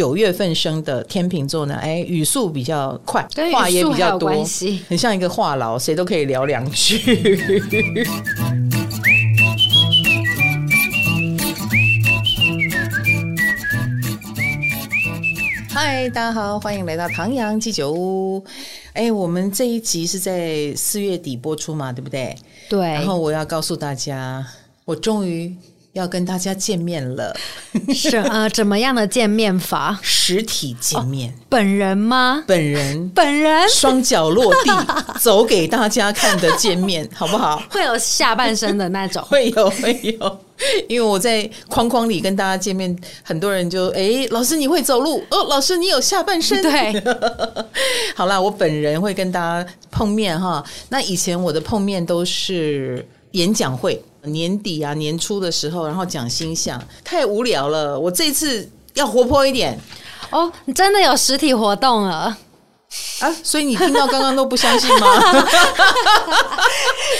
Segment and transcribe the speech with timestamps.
[0.00, 4.30] 九月份生的天秤座呢，哎，语速比较快，跟话也比较多，
[4.88, 6.96] 很像一个话痨，谁都可以聊两句。
[15.68, 18.42] 嗨，大家好，欢迎来到唐阳鸡酒屋。
[18.94, 22.34] 哎，我们这一集是在四月底播出嘛，对不对？
[22.70, 22.80] 对。
[22.80, 24.46] 然后我要告诉大家，
[24.86, 25.54] 我终于。
[26.00, 27.36] 要跟大家见面了，
[27.94, 29.98] 是呃，怎么样的见面法？
[30.02, 32.42] 实体见面，哦，本人吗？
[32.46, 34.70] 本人，本人，双脚落地，
[35.20, 37.62] 走给大家看的见面，好不好？
[37.70, 40.40] 会有下半身的那种， 会有，会有，
[40.88, 47.02] 因为我在框框里跟大家见面，很多人就哎，老师你会走路哦，老师你有下半身，对，
[48.16, 50.64] 好啦，我本人会跟大家碰面哈。
[50.88, 54.02] 那以前我的碰面都是演讲会。
[54.24, 57.98] 年底啊，年初的时候，然后讲星象，太无聊了。
[57.98, 59.78] 我这次要活泼一点
[60.30, 62.36] 哦，你真的有实体活动了
[63.20, 63.30] 啊！
[63.42, 65.06] 所以你听到刚刚都不相信吗？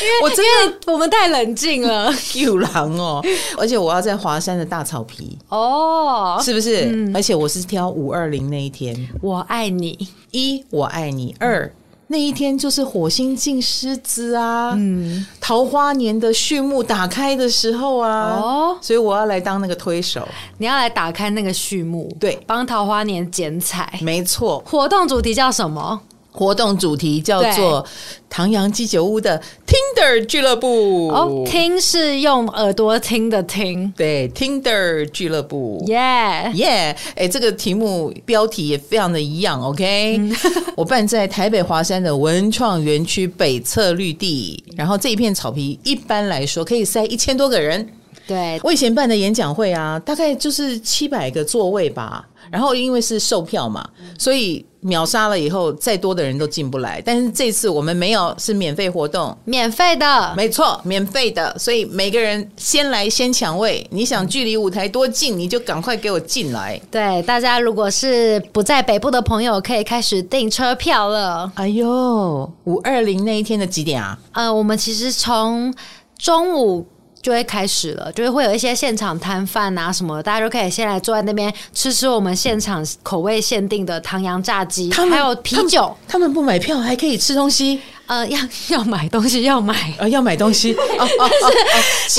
[0.03, 3.23] 因为我真的我们太冷静了， 有狼哦！
[3.57, 6.87] 而且我要在华山的大草皮哦，是不是？
[6.87, 11.73] 嗯、而且我是挑五二零那一天，我爱你一，我爱你二。
[12.13, 20.27] 那一天就是火星进狮子啊，嗯，桃花年的序幕打开的时候啊，哦，所以我要来当那个推手，
[20.59, 24.61] 你要来打开那个序幕，对，帮桃花年剪彩，没错。
[24.67, 26.01] 活动主题叫什么？
[26.33, 27.85] 活动主题叫做
[28.29, 31.09] 唐阳鸡酒屋的 Tinder 俱乐部。
[31.09, 35.85] 哦，听是用耳朵听的听，对，Tinder 俱乐部。
[35.89, 39.61] 耶耶，哎，这个题目标题也非常的一样。
[39.61, 40.37] OK，嗯、
[40.77, 47.89] 我办在台北华山的文创园区北侧绿地，然后这一片草皮一般来说可以塞一千多个人。
[48.27, 52.27] 对，我以前办的演讲会啊，大概就是七百个座位吧。
[52.51, 57.01] 然后因为是售票嘛，所以秒杀了以后，再多的人都进不来。
[57.05, 61.57] 但是这次我们没有，是免费活动，免费的，没错，免费的。
[61.57, 66.81] 所以每个人先来先抢位，你想距离舞台多近，你就赶快给我进来。
[66.91, 71.53] 对，大家如果是不在北部的朋友，可以开始订车票了。
[71.55, 74.19] 哎呦，五二零那一天的几点啊？
[74.33, 75.73] 呃，我们其实从
[76.19, 76.85] 中午。
[77.21, 86.21] 就会开始了，就是会有一些现场摊贩啊什么的，大家就可以先来坐在那边吃吃我们现场口味限定的唐扬炸鸡，还有啤酒他。
[86.21, 87.81] 他们不买票还可以吃东西。
[88.11, 88.39] 呃，要
[88.71, 91.31] 要买东西，要买呃，要买东西， 哦哦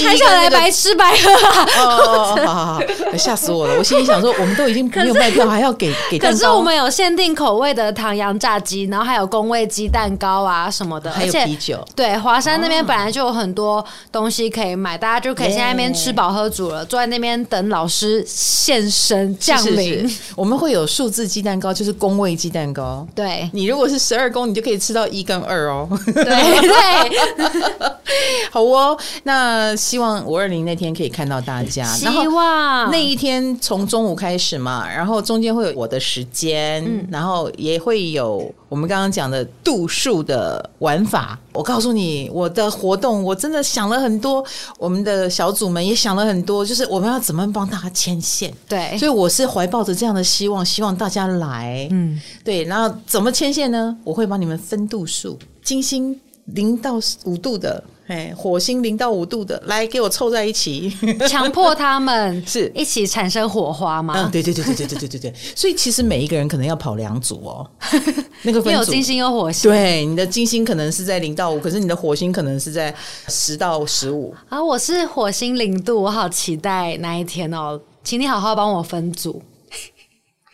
[0.06, 1.68] 还想来白吃白喝啊？
[1.80, 2.82] 哦哦 哦，好好好，
[3.18, 3.78] 吓死我了！
[3.78, 6.18] 我心里想说，我们都已经没有卖票，还要给 给。
[6.18, 11.86] 可是我们有限定口味的唐扬炸鸡，然后还有公味鸡蛋糕啊什么的，还有啤酒。
[11.94, 20.10] 对，华山那边本来就有很多东西可以买，大家就可以先在那边吃饱喝足了，坐在那边等老师现身降临。
[20.38, 23.06] 我们会有数字鸡蛋糕，就是公味鸡蛋糕。
[23.14, 25.81] 对，你如果是十二公，你就可以吃到一跟二哦。
[26.06, 27.90] 对 对，
[28.52, 28.98] 好哦。
[29.24, 31.86] 那希望五二零那天可以看到大家。
[31.96, 41.38] 希望那一天从中午开始嘛，然后中间会有我的时间，嗯、然后也会有我们刚刚讲的度数的玩法。
[41.54, 44.42] 我告诉你，我的活动我真的想了很多，
[44.78, 48.54] 我们的小组们也想了很多，就是我们要怎么帮大家牵线。
[48.70, 51.88] 对，所以我是怀抱着这样的希望，希望大家来。
[51.92, 53.96] 嗯，对，然后怎么牵线呢？
[54.06, 55.38] 我会帮你们分度数。
[55.72, 60.92] 金星零到五度的，哎，火星零到五度的，来给我凑在一起，
[61.30, 62.14] 强迫他们
[62.46, 64.14] 是一起产生火花吗？
[64.18, 65.34] 嗯，对对对对对对对对对。
[65.56, 67.66] 所以其实每一个人可能要跑两组哦，
[68.44, 72.94] 那个分组有金星有火星，对，你的金星可能是在零到五，可是你的火星可能是在
[73.30, 74.36] 十到十五。
[74.50, 79.42] 啊，我是火星零度，我好期待那一天哦，请你好好帮我分组。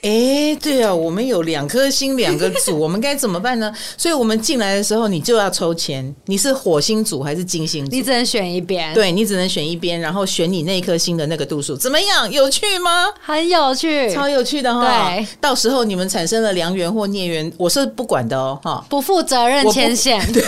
[0.03, 3.73] 哎，对啊，我们有两颗星，两个组，我们该怎么办呢？
[3.97, 7.89] 所以，我们进来的时候，你就要抽签，你是火星组还是金星组？
[7.91, 8.93] 你只能选一边。
[8.93, 12.31] 对，你只能选一边，然后选你那颗星的那个度数，怎么样？
[12.31, 13.07] 有趣吗？
[13.19, 15.09] 很有趣，超有趣的哈。
[15.09, 20.43] 对，到时候你们产生了良缘或孽缘，我是不管的哦，哈，不负责任牵线， 对，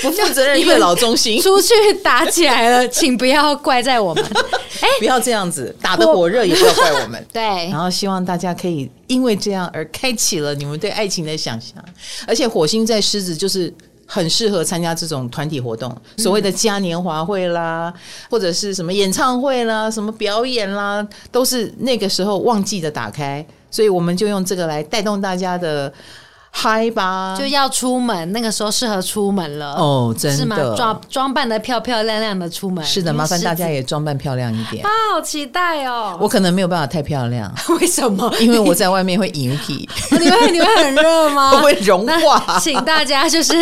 [0.00, 4.24] 不负责任月老中心出去打起来了，请不要怪在我们。
[4.80, 7.24] 哎，不要这样子，打得火热也不要怪我们。
[7.30, 8.21] 对，然后希望。
[8.24, 11.82] 大家可以因为这样而开启了你们对爱情的想象，
[12.26, 13.72] 而且火星在狮子就是
[14.06, 17.92] 很适合参加这种团体活动，所谓的嘉年华会啦，
[18.30, 25.92] 或者是什么演唱会啦、什么表演啦，都是那个时候旺季的打开，所以我们就用这个来带动大家的
[26.54, 30.56] 嗨吧，就要出门，那个时候适合出门了哦，真的是吗？
[30.76, 36.16] 装装扮的漂漂亮亮的出门，是的，麻烦大家也装扮漂亮一点啊，好期待哦！
[36.20, 38.32] 我可能没有办法太漂亮，为什么？
[38.38, 41.58] 因为我在外面会引起， 你会你会很热吗？
[41.62, 43.54] 会融化，请大家就是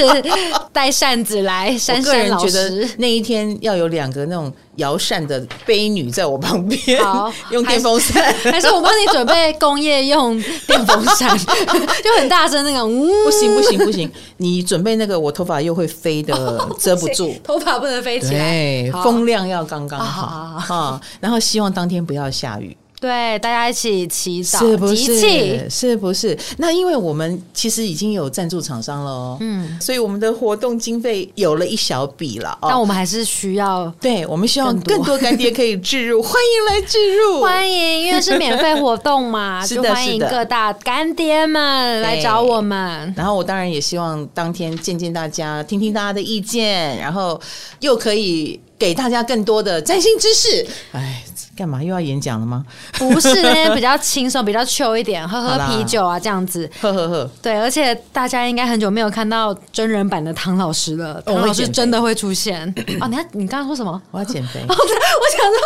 [0.72, 1.78] 带扇子来。
[1.78, 4.52] 珊珊老师，我个人觉得那一天要有两个那种。
[4.80, 10.36] 摇扇的悲女在我旁边，好 用电风扇， 还是我帮你准备工业用
[10.66, 11.38] 电风扇，
[12.02, 12.90] 就很大声那种。
[13.24, 16.34] 不行不行不行，你准备那个，我头发又会飞的，
[16.78, 20.26] 遮不住，头发不能飞起来，对，风量要刚刚好
[20.74, 21.00] 啊。
[21.20, 22.76] 然后希望当天不要下雨。
[23.00, 25.70] 对，大家一起祈祷，是不是？
[25.70, 26.38] 是不是？
[26.58, 43.14] 那因为我们其实已经有赞助厂商了哦，嗯，所以我们的活动经费有了一小笔了，但我们还是需要，对，我们希望更多干爹可以置入，欢迎来置入，欢迎，因为是免费活动嘛，就欢迎各大干爹们来找我们。
[43.16, 47.40] 然后我当然也希望当天见见大家，听听大家的意见，然后
[47.80, 50.66] 又可以给大家更多的占星知识。
[50.92, 51.24] 哎。
[51.60, 52.64] 干嘛又要演讲了吗？
[52.94, 56.68] 不是，那天比较轻松，比较 chill 一点， 喝喝啤酒啊，这样子。
[56.80, 57.30] 喝喝喝。
[57.42, 61.20] 对，而且大家应该很久没有看到真人版的唐老师了。
[61.26, 62.66] 唐老师真的会出现
[62.98, 64.00] 哦，你看，你刚刚说什么？
[64.10, 64.60] 我要减肥。
[64.66, 65.60] 我想说，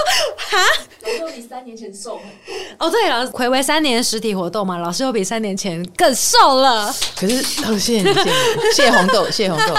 [0.51, 0.59] 哈，
[1.05, 2.19] 老师又比三年前瘦。
[2.79, 6.93] 哦，对了，睽违三年实体活动嘛，老师又比三年前更瘦了。
[7.17, 7.37] 可是，
[7.67, 8.31] 哦，谢谢你，谢谢
[8.73, 9.75] 谢谢红豆， 谢谢红豆。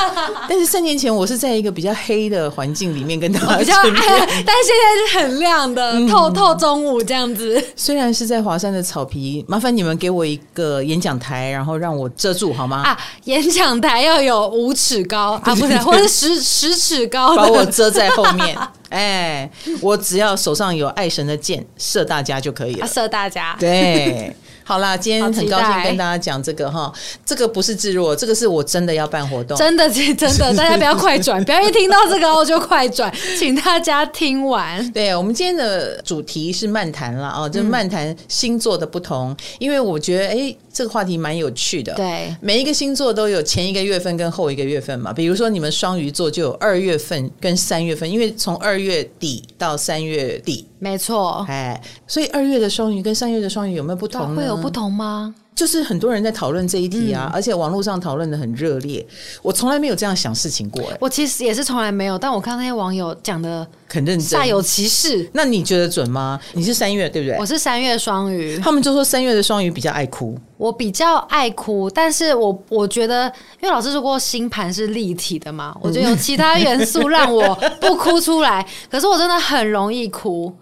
[0.48, 6.00] 但是三年前我是在一个比较黑的环境里面跟大家，比较，但是现在是很亮的。
[6.08, 12.84] 透透中午这样子， 虽然是在华山的草皮，麻烦你们给我一个演讲台，然后让我遮住好吗？
[12.84, 18.58] 啊，演讲台要有五尺高 啊，不是，或者十十尺高，把我遮在后面。
[18.90, 19.50] 哎，
[19.82, 23.56] 我只要手上有爱神的箭，射大家就可以了，射大家。
[23.60, 24.36] 对。
[24.68, 26.92] 好啦，今天很高兴跟大家讲这个哈，
[27.24, 34.92] 这个不是自若，这个是我真的要办活动，真的是 真的，大家不要快转，不要一听到这个就快转， 请大家听完。
[34.92, 40.56] 对，我们今天的主题是漫谈了啊，就漫谈星座的不同，嗯、因为我觉得哎。
[40.76, 45.14] 这个话题蛮有趣的，对，每一个星座都有前一个月份跟后一个月份嘛。
[45.14, 54.36] 比如说你们双鱼座就有二月份跟三月份，因为从二月底到三月底，没错，哎，所以二月的双鱼跟三月的双鱼有没有不同？
[54.36, 55.34] 会有不同吗？
[55.56, 59.04] 就是很多人在讨论这一题啊，嗯、而且网络上讨论的很热烈。
[59.42, 62.20] 我从来没有这样想事情过，哎，我其实也是从来没有。
[62.20, 65.28] 但我看那些网友讲的很认真，煞有其事。
[65.32, 66.38] 那你觉得准吗？
[66.54, 67.38] 你是三月对不对？
[67.40, 70.38] 我是三月双鱼，他们就说三月的双鱼比较爱哭。
[70.58, 73.26] 我比较爱哭，但是我我觉得，
[73.62, 78.66] 因为老师说过星盘是立体的嘛，我觉得有其他元素让我不哭出来。
[78.92, 80.54] 可是我真的很容易哭。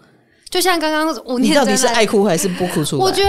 [0.54, 3.02] 就像刚刚吴念真，你到底是爱哭还是不哭出来？
[3.02, 3.28] 我觉得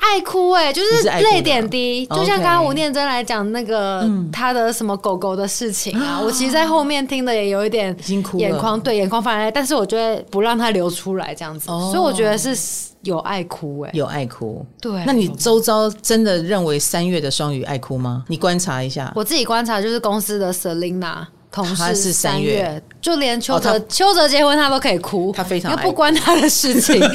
[0.00, 2.04] 爱哭哎、欸，就是泪点低。
[2.06, 7.96] 就像刚刚吴念真来讲那个他的什么狗狗的事情啊， 我其实，在后面听的也有一点
[8.38, 12.58] 眼眶，对眼眶泛泪，但是我觉得不让它流出来这样子，所以我觉得是
[13.02, 14.66] 有爱哭哎，有爱哭。
[14.80, 18.24] 对，那你周遭真的认为三月的双鱼爱哭吗？
[18.26, 21.24] 你观察一下，我自己观察就是公司的 Selina。
[21.54, 26.98] 同事是三月，就连邱泽、邱泽结婚他都可以哭，他非常他不关他的事情。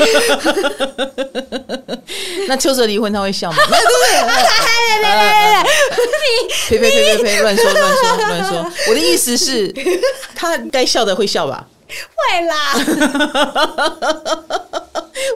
[2.48, 3.58] 那邱泽离婚他会笑吗？
[3.68, 6.28] 对对对对对对，你
[6.70, 9.70] 呸呸呸呸呸，乱说乱说乱说，我的意思是，
[10.34, 11.68] 他该笑的会笑吧。
[12.16, 12.76] 会啦。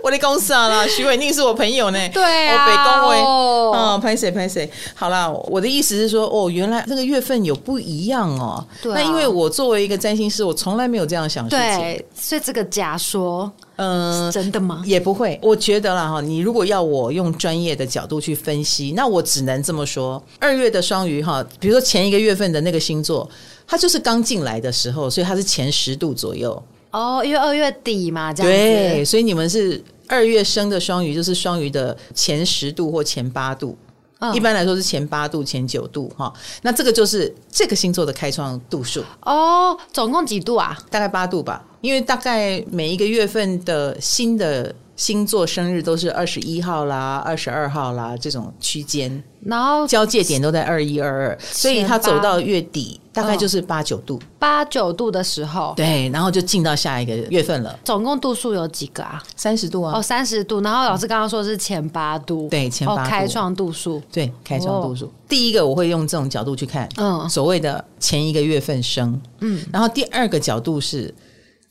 [0.01, 1.99] 我的公司啊啦，徐伟宁是我朋友呢。
[2.13, 4.69] 对啊，北宫威，哦，拍谁拍谁。
[4.93, 8.65] 好啦，我的意思是说，哦，原来这个月份有不一样哦。
[8.81, 8.95] 对啊。
[8.95, 11.59] 那因为我作为一个占星师，我从来没有这样想事情。
[11.59, 14.81] 对，所以这个假说，嗯，真的吗？
[14.85, 15.39] 也不会。
[15.41, 23.29] 我觉得啦哈，你如果要我用专业的角度去分析，那我只能这么说：二月的双鱼哈，比如说前一个月份的那个星座，
[23.73, 26.63] 它就是刚进来的时候，所以它是前十度左右。
[26.91, 28.55] 哦，因为二月底嘛，这样子。
[28.55, 33.75] 对，所以你们是二月生的双鱼，就是双鱼的前十度或前八度。
[34.19, 36.31] 嗯、一般来说是前八度、前九度哈。
[36.61, 39.03] 那这个就是这个星座的开创度数。
[39.21, 40.77] 哦，总共几度啊？
[40.91, 41.65] 大概八度吧。
[41.81, 49.23] 因为大概每一个月份的新的星座生日都是二十一号啦、二十二号啦这种区间。
[49.45, 57.77] 然后交界点都在二一二二，所以他走到月底大概就是八九度，八九度的时候，对，然后就进到下一个月份了。
[57.83, 59.21] 总共度数有几个啊？
[59.35, 59.97] 三十度啊！
[59.97, 60.61] 哦，三十度。
[60.61, 65.11] 然后老师刚刚说是前八度，对，前八度开创度数，对，开创度数。
[65.27, 71.13] 第一个我会用这种角度去看，嗯，所谓的前一个月份生，嗯，然后第二个角度是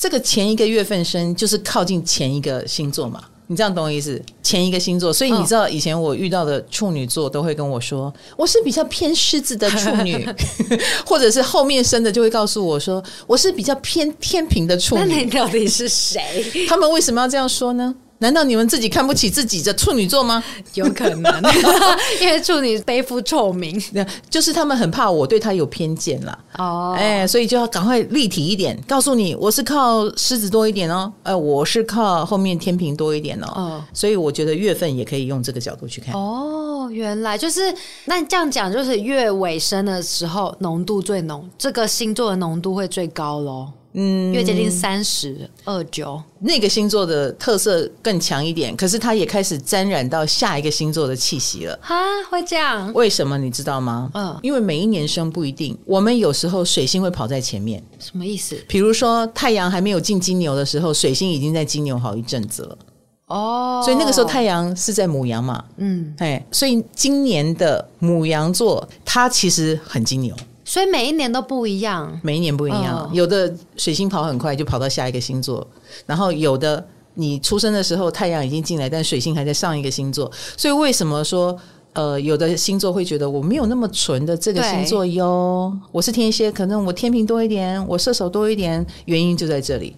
[0.02, 3.23] 这个前一个月份生就是靠近前一个星座嘛。
[3.47, 4.21] 你这样懂我意思？
[4.42, 10.26] 前一个星座，所以你知道以前我遇到的处女座都会跟我说，我是比较偏狮子的处女，
[11.06, 15.04] 或者是后面生的就会告诉我说，我是比较偏天平的处女。
[15.06, 16.21] 那你到底是谁？
[16.68, 17.94] 他们为什么要这样说呢？
[18.23, 20.43] 难道你们自己看不起自己的处女座吗？
[20.75, 21.43] 有可能，
[22.23, 23.83] 因为处女背负臭名，
[24.31, 26.38] 就是他们很怕我对他有偏见啦。
[26.57, 33.52] 哦，哎，所以就要赶快立体一点，告诉你我是靠狮子多一点哦，呃，我是靠后面天平多一点哦。
[33.57, 36.14] 哦，所以我觉得月份也可以用这个角度去看。
[36.14, 37.75] 哦，原来就是
[38.05, 43.69] 那这样讲，就是月尾声的时候浓度最浓，这个星座的浓度会最高喽。
[43.94, 51.78] 嗯，越接近三十二九，那个星座的特色更强一点，可是它也开始沾染到下一个星座的气息了。
[51.82, 51.94] 哈，
[52.30, 52.90] 会这样？
[52.94, 54.11] 为什么你知道吗？
[54.14, 57.82] 嗯，因为每一年生不一定，我们有时候水星会跑在前面。
[57.99, 58.56] 什么意思？
[58.66, 62.78] 比如说太阳还没有进金牛的时候，水星已经在金牛好一阵子了。
[63.26, 65.62] 哦，所以那个时候太阳是在母羊嘛？
[65.76, 70.34] 嗯，哎，所以今年的母羊座它其实很金牛。
[70.64, 73.00] 所以每一年都不一样，每一年不一样。
[73.00, 75.61] 哦、有的水星跑很快，就跑到下一个星座；
[76.07, 80.31] 然后有的你出生的时候太阳已经进来，但水星还在上一个星座。
[80.57, 81.57] 所以为什么说
[81.95, 85.76] 呃，有的星座会觉得我没有那么纯的这个星座哟？
[85.90, 89.97] 我是天蝎，可能我天平多一点，我射手多一点，原因就在这里。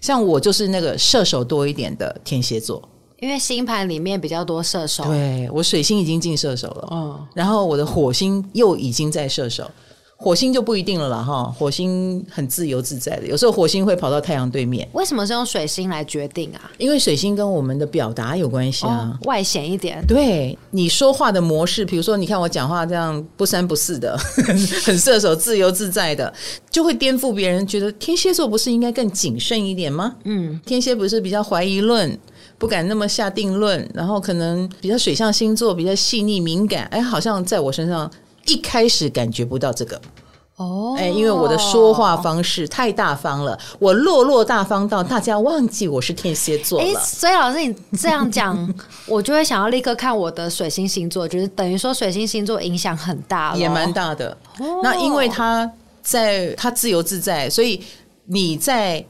[0.00, 2.82] 像我就是那个射手多一点的天蝎座，
[3.20, 5.04] 因为星盘里面比较多射手。
[5.04, 9.70] 对，我水星已经进射手了，嗯，然后我的火星又已经在射手。
[10.18, 14.88] 火星就不一定了啦，哈，火星很自由自在的，有时候火星会跑到太阳对面。
[14.92, 16.70] 为什么是用水星来决定啊？
[16.78, 20.02] 因为水星跟我们的表达有关系啊，哦、外显一点。
[20.08, 24.16] 对，你说话的模式，比如说，你看我讲话这样不三不四的，
[24.84, 26.32] 很射手，自由自在的，
[26.70, 30.16] 就会颠覆别人，觉得天蝎座不是应该更谨慎一点吗？
[30.24, 32.18] 嗯，天蝎不是比较怀疑论，
[32.56, 36.84] 不敢那么下定论，然后可能比较水象星座，比较细腻敏感。
[36.86, 38.10] 哎，好像在我身上。
[38.46, 40.00] 一开始感觉不到这个
[40.56, 47.00] 哦，哎，因为我的说话方式太大方了，我落落大方到大家忘记我是天蝎座了。
[47.00, 48.74] 所以老师你这样讲，
[49.06, 54.30] 我就会想要立刻看我的水星星座，就是等于说水星星座影响很大，也蛮大的。
[54.58, 57.82] 哦、那因为他在他自由自在，所以
[58.24, 59.04] 你在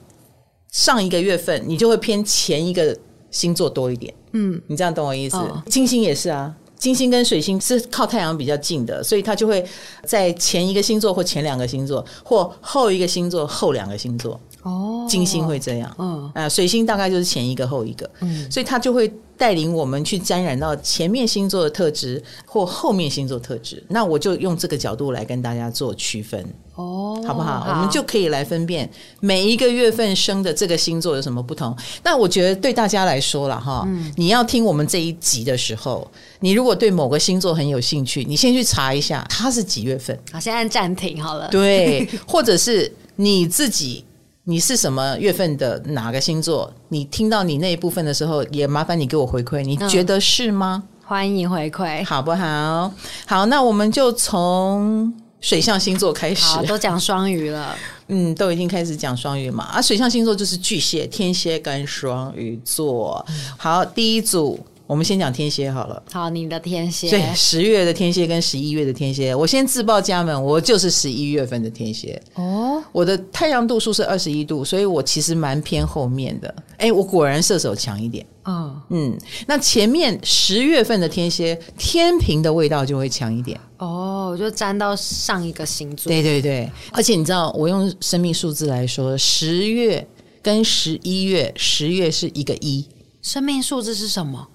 [0.73, 2.97] 上一个月份你就会偏前一个
[3.31, 4.13] 星座多一点。
[4.33, 5.37] 嗯，你这样懂我意思？
[5.37, 6.53] 哦、金星也是啊。
[6.79, 9.65] 金星跟水星是靠太阳比较近的，所以它就会
[10.05, 14.39] 在前一个星座或前两个星座，或后一个星座后两个星座。
[14.63, 15.95] 哦，金星会这样。
[15.99, 18.11] 嗯，啊，水星大概就是前一个后一个。
[18.21, 23.83] 嗯，所以它就会带领我们去沾染到前面星座的特质或后面星座特质。
[23.89, 26.45] 那我就用这个角度来跟大家做区分。
[26.75, 27.61] 哦，好不好？
[27.61, 28.89] 好，我们就可以来分辨
[29.21, 31.75] 每一个月份生的这个星座有什么不同。
[32.03, 36.07] 那我觉得对大家来说了哈，嗯，你要听我们这一集的时候，
[36.41, 40.19] 你如果对某个星座很有兴趣，你先去查一下它是几月份。
[40.31, 41.49] 好，先按暂停好了。
[41.49, 44.05] 对，或者是你自己，
[44.49, 46.73] 你是什么月份的哪个星座？
[46.91, 50.85] 你听到你那一部分的时候，也麻烦你给我回馈，你觉得是吗？
[50.85, 52.93] 嗯，欢迎回馈，好不好？
[53.27, 55.13] 好，那我们就从。
[55.39, 57.77] 水象星座开始，都讲双鱼了，
[58.09, 63.25] 嗯，都已经开始讲双鱼嘛啊，水象星座就是巨蟹、天蝎跟双鱼座。
[63.57, 64.59] 好，第一组。
[64.87, 66.03] 我们先讲天蝎好了。
[66.13, 67.11] 好，你的天蝎。
[67.11, 72.21] 对，十月的天蝎跟十一月的天蝎，我先自报家门，我就是十一月份的天蝎。
[72.35, 76.55] 哦，我的太阳度数是二十一度，所以我其实蛮偏后面的。
[76.79, 78.25] 哎，我果然射手强一点。
[78.49, 83.59] 嗯嗯，那前面十月份的天蝎，天平的味道就会强一点。
[83.79, 86.09] 哦，我就沾到上一个星座。
[86.09, 90.07] 对对对，而且你知道，我用生命数字来说，十月
[90.41, 92.87] 跟十一月，十月是一个一。
[93.21, 94.47] 生命数字是什么？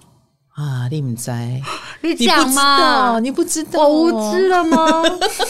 [0.54, 1.60] 啊，你们在？
[2.02, 3.18] 你讲吗？
[3.20, 3.86] 你不知道？
[3.86, 5.02] 我无知了吗？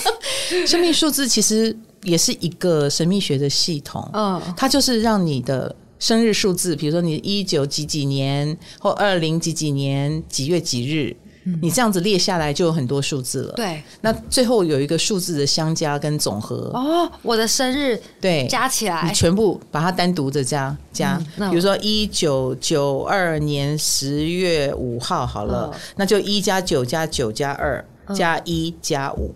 [0.67, 4.09] 生命数字其实也是一个神秘学的系统。
[4.13, 11.17] 嗯，它就是让你的生日数字，比如说你一九几几年或二零几几年几月几日。
[11.61, 13.55] 你这样子列下来就有很多数字了。
[13.55, 16.71] 对，那最后有一个数字的相加跟总和。
[16.73, 21.21] 哦，我的生日对加起来，你全部把它单独的加加。
[21.37, 27.85] 嗯、比如说一九九二年十月五号好了，哦、那就一加九加九加二
[28.15, 29.35] 加一加五。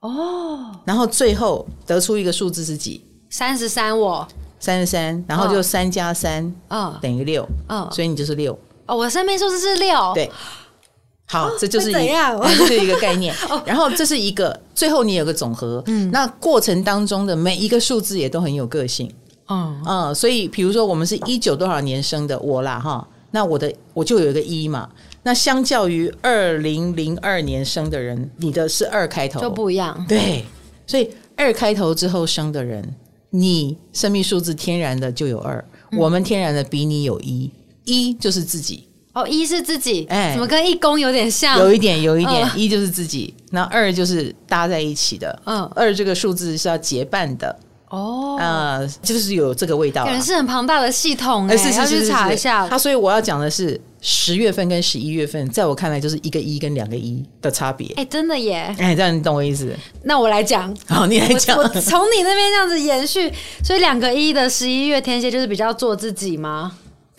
[0.00, 3.04] 哦，然后最后得出一个数字是几？
[3.28, 4.26] 三十三，我
[4.58, 8.58] 三十三，然后就三加三，嗯，等于六，嗯，所以你就是六。
[8.86, 10.30] 哦，我的生命数字是六，对。
[11.32, 12.08] 好，这就是一，
[12.58, 13.34] 这是一个概念。
[13.64, 15.82] 然后这是一个，最后你有个总和。
[15.86, 19.10] 嗯，那过程当中的每一个数字也都很有个性。
[19.48, 24.86] 嗯嗯，所以比如说我们是一九多少年生的我啦哈，那我的我就有一个一嘛。
[25.22, 30.04] 那相较于二零零二年生的人，你的是二开头就不一样。
[30.06, 30.44] 对，
[30.86, 32.94] 所以二开头之后生的人，
[33.30, 37.50] 你生命数字天然的就有二，嗯，我们天然的比你有一，
[37.84, 38.86] 一就是自己。
[39.12, 41.58] 哦，一是自己，哎，怎么跟一公有点像？
[41.58, 45.38] 有一点，有一点，一就是自己，那二就是搭在一起的。
[45.44, 47.54] 嗯，二这个数字是要结伴的。
[47.90, 52.66] 哦，啊、呃，就是有这个味道，感觉是很庞大的系统哎，要去查一下。
[52.66, 57.86] 他所以我要讲的是十月份跟十一月份，在我看来就是一个一跟两个一的差别。
[57.96, 58.74] 哎，真的耶！
[58.78, 59.70] 哎，这样你懂我意思？
[60.04, 61.54] 那我来讲，好，你来讲。
[61.58, 63.30] 我从你那边这样子延续，
[63.62, 66.72] 所以两个一的十一月天蝎就是比较做自己吗？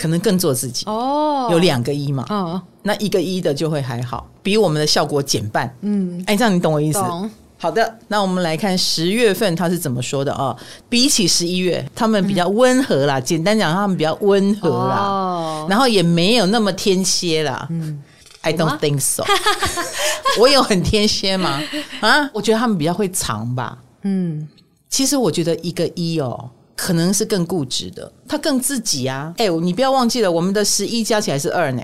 [0.03, 1.47] 可能更做自己哦。
[1.49, 2.25] 有两个一嘛？
[2.29, 5.73] 哦，那一个一的就会还好，比我们的效果减半。
[5.79, 6.99] 嗯，哎，这样你懂我意思？
[6.99, 7.31] 懂。
[7.57, 10.57] 好的，那我们来看十月份他是怎么说的啊、哦？
[10.89, 13.17] 比起十一月，他们比较温和啦。
[13.19, 17.65] 嗯、简单讲，他们比较温和啦、哦，然后也没有那么天蝎啦。
[17.71, 18.03] 嗯
[18.41, 19.23] ，I don't think so。
[20.37, 21.61] 我有很天蝎吗？
[22.01, 23.77] 啊，我觉得他们比较会藏吧。
[24.01, 24.45] 嗯，
[24.89, 29.33] 其实我觉得一个一哦，可能是更固执的，他更自己啊。
[29.37, 31.83] 哎，你不要忘记了，我们的十一加起来是二呢。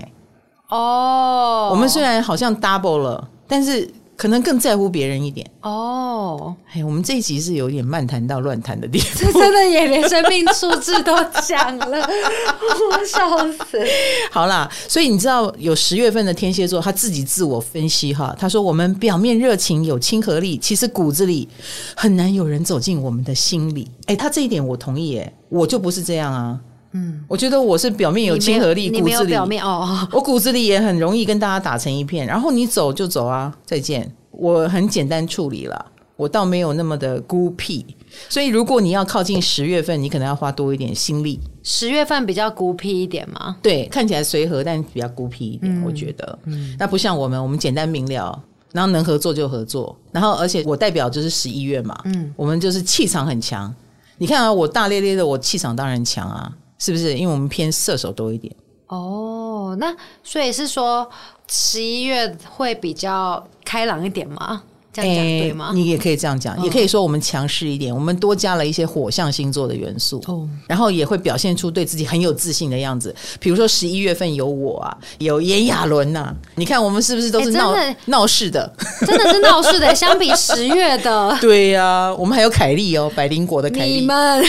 [0.68, 3.90] 哦，我们虽然好像 double 了，但是。
[4.20, 6.54] 可能更在乎别人一点哦。
[6.74, 11.98] 哎，我们这一集是有点漫谈到乱谈的地方，这真的也连生命数字都讲了，
[12.92, 13.82] 我笑死。
[14.30, 21.48] 好啦，所以你知道有十月份的天蝎座，他自己自我分析哈，他说我们表面热情有亲和力，其实骨子里
[21.96, 23.90] 很难有人走进我们的心里。
[24.04, 26.60] 哎，他这一点我同意，哎，我就不是这样啊。
[26.92, 32.26] 嗯，我觉得我是表面有亲和力，骨子里表面哦， 我骨子里也很容易跟大家打成一片。
[32.26, 34.12] 然后你走就走啊，再见。
[34.30, 37.84] 我很简单处理了，我倒没有那么的孤僻。
[38.28, 41.38] 所以如果你要靠近十月份，你可能要花多一点心力。
[41.62, 43.56] 十月份比较孤僻一点吗？
[43.62, 45.72] 对，看起来随和，但比较孤僻一点。
[45.80, 48.42] 嗯、我觉得，嗯，那不像我们，我们简单明了，
[48.72, 49.96] 然后能合作就合作。
[50.10, 53.72] 然后而且我代表就是十一月嘛，嗯，我们就是气场很强。
[54.18, 56.50] 你看啊，我大咧咧的，我气场当然强啊。
[56.80, 57.14] 是不是？
[57.16, 58.52] 因为我们偏射手多一点。
[58.88, 59.94] 哦，那
[60.24, 61.08] 所以是说
[61.46, 64.64] 十一月会比较开朗一点吗？
[64.92, 65.70] 这样讲对吗？
[65.72, 73.14] 你也可以这样讲，嗯，也可以说我们强势一点，我们多加了一些火象星座的元素，哦，然后也会表现出对自己很有自信的样子。
[73.38, 77.72] 比如说十一月份有我啊，有炎亚纶呐，你看我们是不是都是闹
[78.06, 78.72] 闹事的？
[79.06, 84.44] 真的是闹事的， 相比十月的，对呀，啊，我们还有凯莉哦，百灵果的凯莉，你们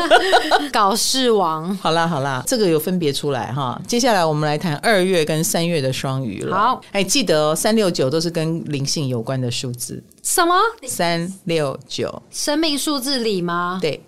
[0.70, 1.74] 搞事王。
[1.78, 3.80] 好啦好啦，这个有分别出来哈。
[3.86, 6.54] 接下来我们来谈二月跟三月的双鱼了。
[6.54, 9.69] 好，哎，记得哦，三六九都是跟灵性有关的数。
[9.70, 10.54] 数字什么？
[10.86, 13.78] 三六九，生命数字里吗？
[13.80, 14.02] 对，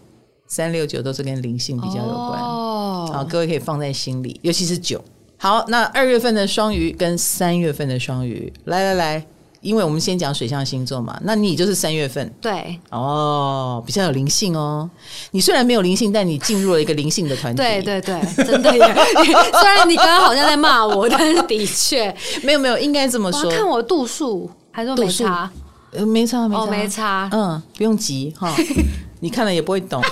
[0.49, 2.41] 三六九都是跟灵性比较有关。
[2.41, 5.03] 哦，好，各位可以放在心里，尤其是九。
[5.37, 9.27] 好，那二月份的双鱼跟三月份的双鱼，来来来。
[9.61, 14.91] 因为我们先讲水象星座嘛，那你就是三月份，对，哦，比较有灵性哦。
[15.31, 18.83] 你虽然没有灵性，但你进入了一个灵性的团体，对对对，真的耶。
[19.23, 23.49] 虽然你刚刚好像在骂我，但是的确没有没有，应该这么说。
[23.53, 25.49] 看我度数还是没差，
[25.93, 28.53] 呃，没差没差，哦，没差，嗯，不用急哈。
[29.21, 30.03] 你看了也不会懂，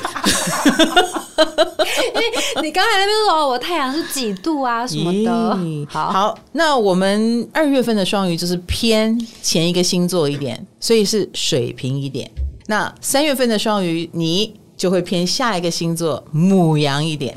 [2.14, 5.59] 因为你刚才那边说我太阳是几度啊什么的。
[5.88, 12.31] 好，好，那我们二月份的双鱼就是偏前一个星座一点，所以是水平一点。
[12.68, 17.37] 那三月份的双鱼你就会偏下一个星座母羊一点。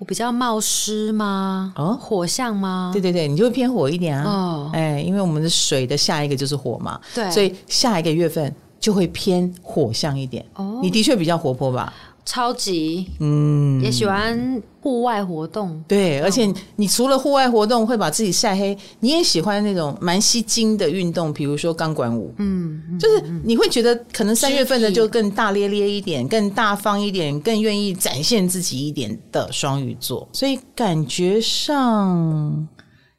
[0.00, 1.72] 我比较冒失吗？
[1.76, 2.90] 哦，火象吗？
[2.92, 4.24] 对对对，你就会偏火一点啊。
[4.24, 6.98] 哦，哎，因为我们的水的下一个就是火嘛。
[7.14, 8.52] 对，所以下一个月份。
[8.80, 11.92] 就会偏火象一点哦，你的确比较活泼吧？
[12.30, 15.82] 超级，嗯，也喜欢户外活动。
[15.88, 22.32] 对，而且你除了户外活动会把自己晒黑，你也喜欢那种蛮吸睛的运动，比如说钢管舞。
[22.38, 32.68] 嗯，就是你会觉得可能三月份的就更大咧咧一点，更大方一点，更愿意展现自己一点的双鱼座，所以感觉上。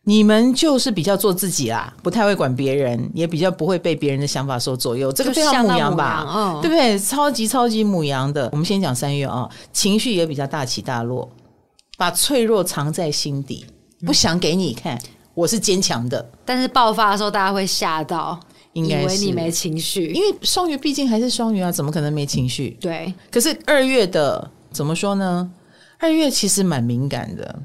[0.03, 5.11] 你们就是比较做自己啦，不太会管别人，也比较不会被别人的想法所左右。
[5.11, 6.97] 这个非常母羊吧，哦，对不对？
[6.97, 8.49] 超级超级母羊的。
[8.51, 11.29] 我们先讲三月啊，情绪也比较大起大落，
[11.97, 13.63] 把脆弱藏在心底，
[14.03, 14.99] 不想给你看，
[15.35, 16.27] 我是坚强的。
[16.43, 18.39] 但是爆发的时候，大家会吓到，
[18.73, 22.75] 应该以为你没情绪，因为双鱼毕竟还是双鱼啊，怎么可能没情绪？
[22.81, 23.13] 对。
[23.29, 25.51] 可是二月的怎么说呢？
[25.99, 27.59] 二月其实蛮敏感的。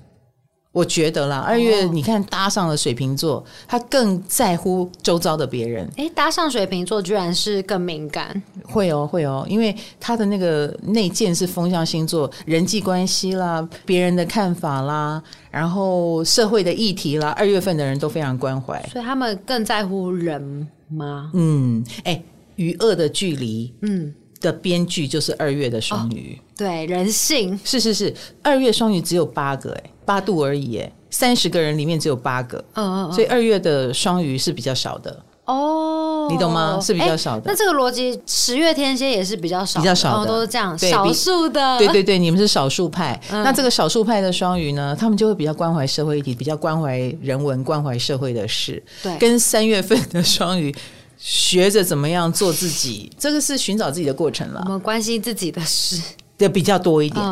[0.76, 5.90] 我觉得啦，二月你看搭上了水瓶座，他更在乎周遭的别人。
[5.96, 21.30] 哎，搭上水瓶座居然是更敏感，会哦，会哦，因为他的那个内建是风象星座，人际关系啦，别人的看法啦，然后社会的议题啦，二月份的人都非常关怀，所以他们更在乎人吗？
[21.32, 22.22] 嗯，哎，
[22.56, 24.14] 与恶的距离，嗯。
[24.38, 36.80] 的编剧就是二月的双鱼，哦，对，人性是是是，二月双鱼只有八个，哎，八度而已，哎，三十个人里面只有八个，嗯嗯，所以二月的双鱼是比较少的哦，你懂吗？
[36.80, 37.42] 是比较少的。
[37.44, 43.20] 那这个逻辑，十月天蝎也是比较少，比较少的，都是这样，少数的，对对对，你们是少数派。
[43.30, 48.82] 嗯、那这个少数派的双鱼呢，他们就会比较关怀社会议题，比较关怀人文，关怀社会的事。
[49.02, 50.74] 对，跟三月份的双鱼。
[51.18, 54.60] 学着怎么样做自己，这个是寻找自己的过程了。
[54.66, 55.98] 我们关心自己的事
[56.36, 57.24] 对比较多一点。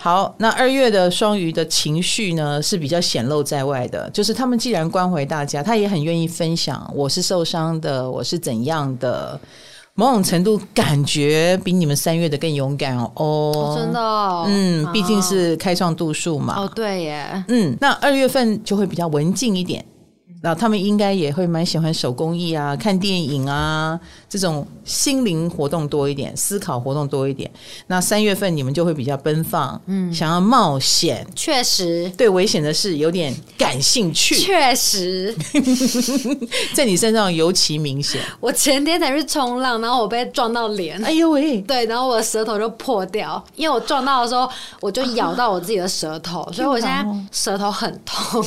[0.00, 6.90] 哦、好，那二月的双鱼的情绪呢是比较显露在外的，就是他们既然关怀大家，他也很愿意分享。
[6.94, 9.38] 我是受伤的，我是怎样的，
[9.94, 13.12] 某种程度感觉比你们三月的更勇敢哦。
[13.16, 16.54] 哦真的、哦，嗯，毕竟是开创度数嘛。
[16.56, 17.44] 哦，对耶。
[17.48, 19.84] 嗯，那二月份就会比较文静一点。
[20.42, 27.50] 那他们应该也会蛮喜欢手工艺啊，看电影啊，这种心灵活动多一点，思考活动多一点。
[27.88, 32.08] 那三月份你们就会比较奔放，嗯，想要冒险，确实。
[32.16, 35.34] 对危险的事有点感兴趣，确实，
[36.72, 38.20] 在你身上尤其明显。
[38.38, 48.44] 我前天才去冲浪，然后我被撞到脸，哎呦喂，对，然后我的舌头就破掉，因为我撞到的时候我就咬到我自己的舌头，啊、所以我现在舌头很痛。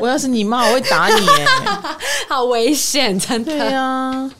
[0.00, 1.46] 我要是你妈，我会打你耶，
[2.28, 3.58] 好危险，真的。
[3.58, 4.30] 对啊，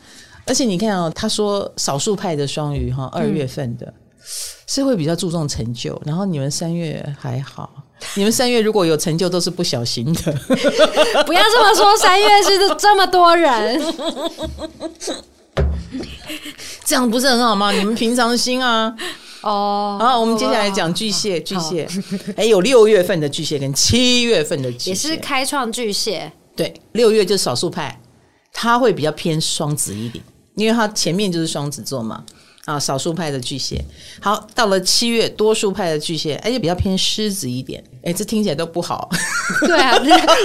[0.46, 3.94] 而且你看哦，他说少数派的双鱼哈，二月份的、嗯、
[4.66, 7.70] 是会比较注重成就，然后你们三月还好，
[8.14, 10.33] 你们三月如果有成就都是不小心的。
[11.24, 13.80] 不要这么说，三月是这么多人，
[16.85, 17.72] 这样不是很好吗？
[17.72, 18.94] 你们平常心啊。
[19.42, 21.87] 哦，好，我们接下来讲巨蟹，巨蟹，
[22.35, 26.33] 哎，有六月份的巨蟹跟七月份的巨蟹，也是开创巨蟹。
[26.57, 28.00] 对，六月就是少数派，
[28.54, 32.24] 他会比较偏双子一点，因为他前面就是双子座嘛。
[32.64, 33.84] 啊，少数派的巨蟹，
[34.22, 39.06] 好，到了七月，多数派的巨蟹，而且比较偏狮子一点，哎，这听起来都不好。
[39.68, 39.98] 对啊，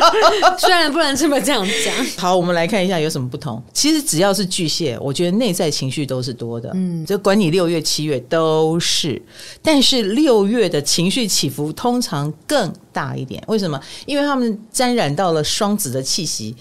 [0.60, 2.06] 虽然不能这么这样讲。
[2.22, 3.64] 好，我们来看一下有什么不同。
[3.72, 9.22] 其实只要是巨蟹，我觉得内在情绪都是多的，嗯，就管你六月、七月都是。
[9.62, 13.80] 但是六月的情绪起伏通常更大一点，为什么？
[14.06, 16.54] 因为他们沾染到了双子的气息，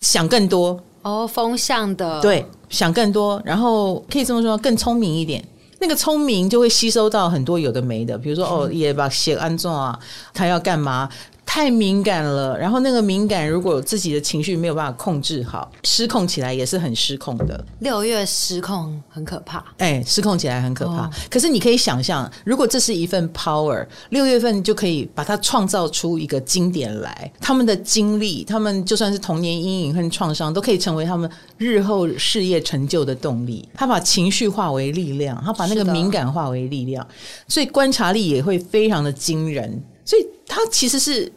[0.00, 0.82] 想更多。
[1.02, 5.42] 哦，风向的，对，想更多，然后可以这么说，更聪明一点。
[5.80, 9.98] 那个聪明就会吸收到很多有的没的，比如说哦，也把写安装啊，
[10.34, 11.08] 他要干嘛？
[11.50, 17.64] 太敏感了，然后那个敏感，如果自己的情绪没有办法控制好，失控起来也是很失控的。
[17.78, 21.06] 六月失控很可怕，哎，失控起来很可怕。
[21.06, 27.32] 哦、可是你可以想象，如果这是一份 power，六月份就可以把它创造出一个经典来。
[27.40, 33.66] 他们的经历，他们就算是童年阴影和创伤，都可以成为他们日后事业成就的动力。
[33.72, 37.04] 他把情绪化为力量，他把那个敏感化为力量，
[37.48, 39.82] 所以观察力也会非常的惊人。
[40.08, 41.30] 所以他其实是。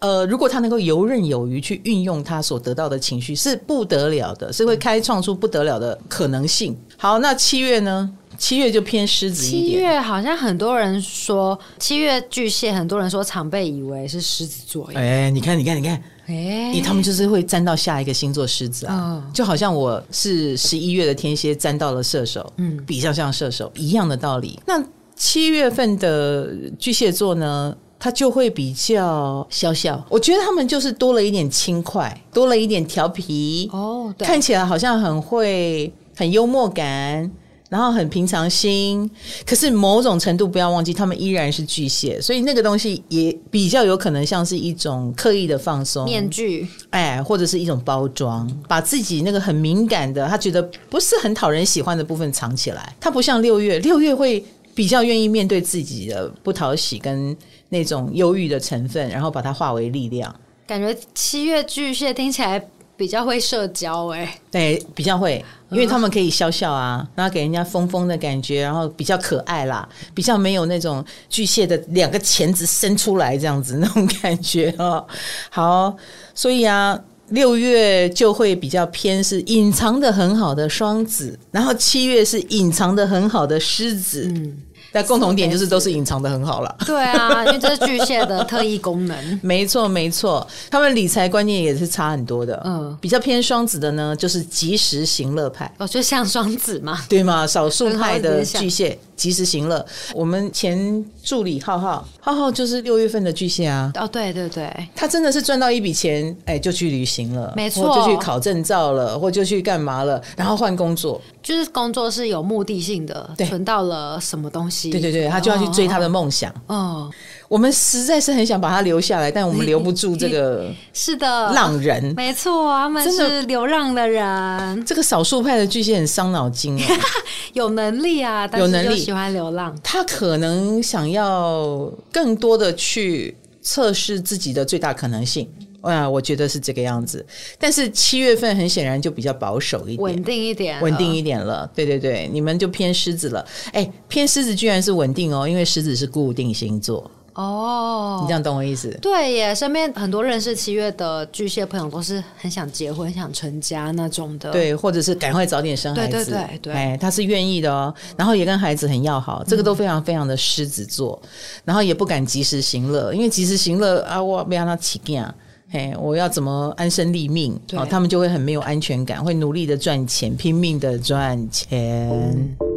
[0.00, 6.78] 呃，如果他能够游刃有余去运用他所得到的情绪，是不得了的，是会开创出不得了的可能性。
[6.96, 8.08] 好，那七月呢？
[8.38, 9.64] 七月就偏狮子一点。
[9.64, 14.88] 七月好像很多人说七月巨蟹，很多人说常被以为是狮子座。
[14.94, 24.60] 哎，你看，你看，你看，哎，他们就是会沾到下一个星座狮子啊，哦、就好像我是十一月的天蝎沾到了射手，嗯，比较像射手一样的道理。
[24.64, 24.80] 那
[25.16, 27.76] 七月份的巨蟹座呢？
[27.98, 37.30] 他就会比较小小，我觉得他们就是多了一点轻快，多了一点调皮哦，对，看起来好像很会很幽默感，
[37.68, 39.10] 然后很平常心。
[39.44, 52.94] 可是某种程度不要忘记，他们依然是巨蟹，所以那个东西也比较有可能像是一种刻意的放松面具，哎，或者是一种包装，把自己那个很敏感的，他觉得不是很讨人喜欢的部分藏起来。
[53.00, 54.44] 他不像六月，六月会
[54.78, 57.36] 比较愿意面对自己的不讨喜跟。
[57.70, 60.34] 那种忧郁的成分，然后把它化为力量。
[60.66, 62.58] 感觉七月巨蟹听起来
[62.96, 75.06] 比较会社交哎、欸，对，比较会，因为他们可以笑笑啊，然后给人家疯疯的感觉，然后比较可爱啦，比较没有那种巨蟹的两个钳子伸出来这样子那种感觉哦。
[75.50, 75.94] 好，
[76.34, 84.32] 所以啊，六月就会比较偏是隐藏的很好的双子，然后七月是隐藏的很好的狮子。
[84.34, 84.62] 嗯
[84.92, 86.76] 但共同点就是都是隐藏的很好了。
[86.86, 89.16] 对啊，因为这是巨蟹的特异功能。
[89.42, 92.60] 没错，没错，他们理财观念也是差很多的。
[92.64, 95.70] 嗯，比较偏双子的呢，就是及时行乐派。
[95.78, 97.46] 哦，就像双子嘛，对吗？
[97.46, 98.98] 少数派的巨蟹。
[99.18, 103.92] 及时行乐，我们前助理浩浩，浩浩就是六月份的巨蟹啊。
[103.96, 116.50] 哦，对对对，他真的是赚到一笔钱，哎，就去旅行了，没错，就去考证照了，或就去干嘛了，然后换工作，就是工作是有目的性的，存到了什么东西，对对对，他就要去追他的梦想。
[116.68, 117.10] 哦，哦，
[117.48, 124.84] 我们实在是很想把他留下来，但我们留不住这个，是的，浪人，没错，他们是流浪的人。
[124.84, 126.86] 这个少数派的巨蟹很伤脑筋啊，
[127.54, 128.98] 有能力啊，有能力。
[128.98, 135.48] 喜欢流浪，他可能想要更多的去测试自己的最大可能性。
[135.80, 137.24] 啊，我觉得是这个样子。
[137.58, 141.70] 但是七月份很显然就比较保守一点，稳定一点，稳定一点了。
[141.74, 143.46] 对对对，你们就偏狮子了。
[143.72, 147.08] 哎，偏狮子居然是稳定哦，因为狮子是固定星座。
[147.38, 148.90] 哦，oh, 你这样懂我意思？
[149.00, 154.50] 对耶，身边很多认识七月的巨蟹朋友都是很想结婚、很想成家那种的。
[154.50, 156.12] 对，或者是赶快早点生孩子。
[156.12, 161.28] 对对对对，哎，他是愿意的哦，然后也跟孩子很要好，这个都非常非常的狮子座，嗯、
[161.66, 165.32] 然后也不敢及时行乐，因为及时行乐啊，我不要让他起劲啊，
[165.70, 167.56] 嘿，我要怎么安身立命？
[167.68, 172.10] 对哦，他们就会很没有安全感，会努力的赚钱，拼命的赚钱。
[172.10, 172.67] 嗯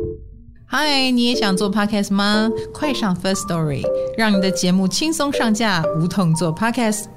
[0.74, 2.50] 嗨，你也想做 Podcast 吗？
[2.74, 3.84] 快上 First Story，
[4.18, 7.08] 让你的节目轻松上架，无痛做 Podcast。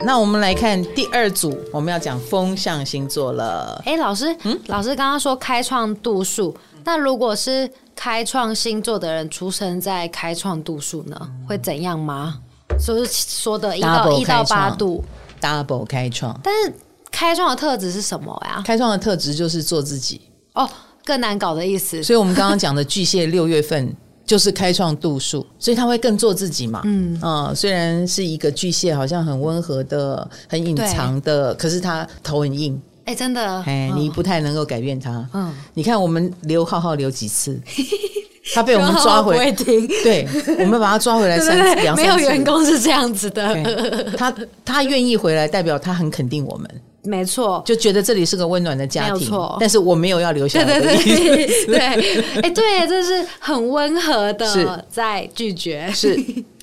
[0.00, 3.80] 那我们来看第二组，我们要讲风象星座了。
[3.86, 12.40] 哎，老师，嗯，老师刚刚说开创度数，那如果是开创星座的人出生在开创度数呢，会怎样吗？
[12.84, 15.04] 就是说的一到一到八度
[15.40, 16.72] ，Double 开创，但是。
[17.18, 18.62] 开创的特质是什么呀？
[18.64, 20.20] 开创的特质就是做自己
[20.54, 20.70] 哦，
[21.04, 22.00] 更难搞的意思。
[22.00, 23.92] 所以，我们刚刚讲的巨蟹六月份
[24.24, 26.80] 就是开创度数，所以他会更做自己嘛。
[26.84, 32.80] 嗯啊、呃，虽然是一个巨蟹，好像很温和的、很隐藏的，可是他头很硬。
[33.04, 35.28] 哎、欸，真的，哎，你不太能够改变他。
[35.32, 37.60] 嗯，你看我们留浩浩留几次，
[38.54, 40.28] 他被我们抓回来，对，
[40.60, 42.16] 我们把他抓回来三 次，两三次。
[42.16, 44.32] 没有员工是这样子的，他
[44.64, 46.70] 他愿意回来，代表他很肯定我们。
[47.02, 49.20] 没错，就觉得这里是个温暖的家庭。
[49.20, 51.04] 没错，但是我没有要留下来的意思。
[51.04, 55.90] 对对对，对， 哎，对，这是很温和的，在拒绝。
[55.94, 56.18] 是，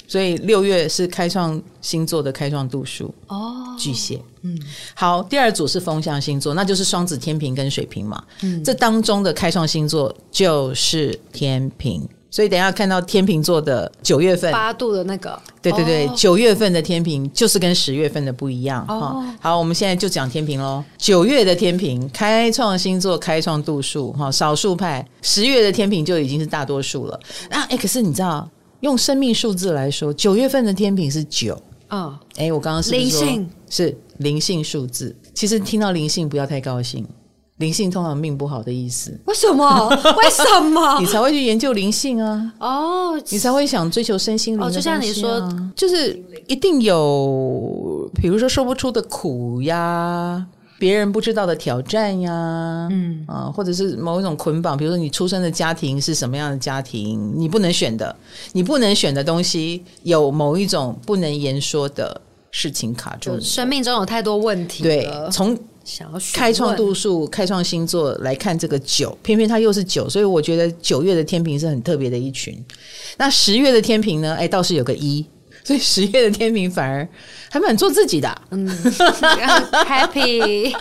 [0.08, 4.22] 所以六月是开创星座的开创度数哦，巨蟹。
[4.42, 4.60] 嗯，
[4.94, 8.24] 好，第二组是风象星座，那就是双子、天平跟水瓶嘛。
[8.44, 12.08] 嗯，这当中的开创星座就是天秤。
[12.36, 16.38] 所以等一下看到天秤座的九月份八度的那个，对对对，九、oh.
[16.38, 19.14] 月份的天平就是跟十月份的不一样哈。
[19.14, 19.24] Oh.
[19.40, 20.84] 好，我们现在就讲天平喽。
[20.98, 25.08] 九月的天平开创星座，开创度数哈，少数派。
[25.22, 27.18] 十月的天平就已经是大多数了。
[27.50, 28.46] 那哎，可是你知道，
[28.82, 32.20] 用生命数字来说，九月份的天平是九啊。
[32.36, 35.16] 哎、oh.，我刚刚是灵性是灵性数字？
[35.34, 37.08] 其实听到灵性不要太高兴。
[37.58, 39.88] 灵性通常命不好的意思，为什么？
[39.90, 41.00] 为什么？
[41.00, 42.52] 你才会去研究灵性啊？
[42.60, 50.46] 哦，你才会想追求身心灵就像你说，就是一定有，比如说说不出的苦呀，
[50.78, 58.14] 别人不知道的挑战呀，嗯啊，或者是某一种捆绑，比如说你出生的家庭是什么样的家庭，你不能选的，
[58.52, 62.20] 你不能选的东西，有某一种不能言说的
[62.52, 63.40] 事情卡住。
[63.40, 65.58] 生命中有太多问题，对，从。
[65.86, 72.60] 想要开创度数、开创星座来看这个九，偏偏它又是九，所以我觉得九月的天平是很特别的一群。
[73.18, 74.36] 那十月的天平呢？
[74.36, 75.24] 哎，倒是有个一，
[75.64, 77.08] 所以十月的天平反而
[77.52, 78.42] 还蛮做自己的。
[78.50, 78.68] 嗯，
[79.88, 80.76] happy。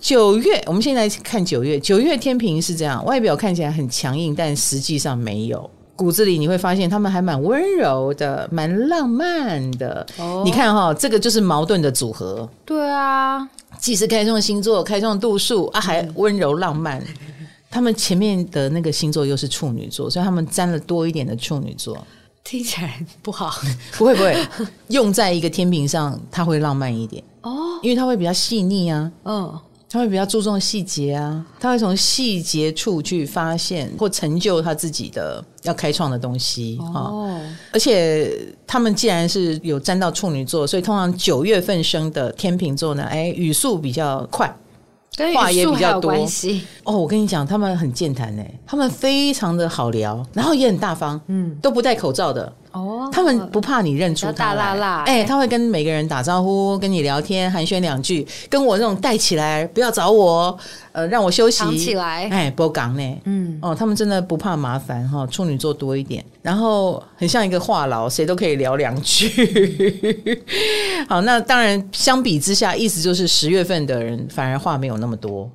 [0.00, 5.70] 九月，我们现在看九月，九月天平是这样，外表看起来很强硬，但实际上没有。
[5.98, 10.06] 骨子里你会发现他们还蛮温柔的，蛮浪漫的。
[10.16, 12.48] 哦，你看哈、哦，这个就是矛盾的组合。
[12.64, 13.46] 对啊。
[13.80, 17.02] 既是开创星座，开创度数啊，还温柔浪漫。
[17.68, 21.98] 他们前面的那个星座又是处女座，所以他们沾了多一点的处女座，
[22.44, 23.60] 听起来不好。
[23.96, 24.36] 不会不会，
[24.90, 27.50] 用在一个天平上，它会浪漫一点哦，
[27.82, 29.10] 因为它会比较细腻啊。
[29.24, 29.60] 嗯。
[29.90, 37.08] 他会比较注重细节啊，他会从细节处去发现或成就他自己的要开创的东西啊。
[37.08, 37.40] 哦，
[37.72, 44.54] 而且他们既然是有沾到处女座，所以通常九月份生的天秤座呢，哎，语速比较快，
[45.34, 46.12] 话也比较多。
[46.84, 52.52] 哦，我跟你讲，他们很健谈哎，他们非常的好聊，然后也很大方，嗯，都不戴口罩的。
[52.78, 60.56] 哦，他们不怕你认出他大辣辣，哎、欸，他会跟每个人打招呼，跟你聊天，寒暄两句，跟我那种带起来，不要找我，
[60.92, 69.28] 呃，让我休息，起来，哎、欸，不讲呢，嗯，哦，他们真的不怕麻烦哈，处女座多一点，然后很像一个话痨，谁都可以聊两句。
[71.08, 75.50] 好，那当然相比之下，意思就是十月份的人反而话没有那么多。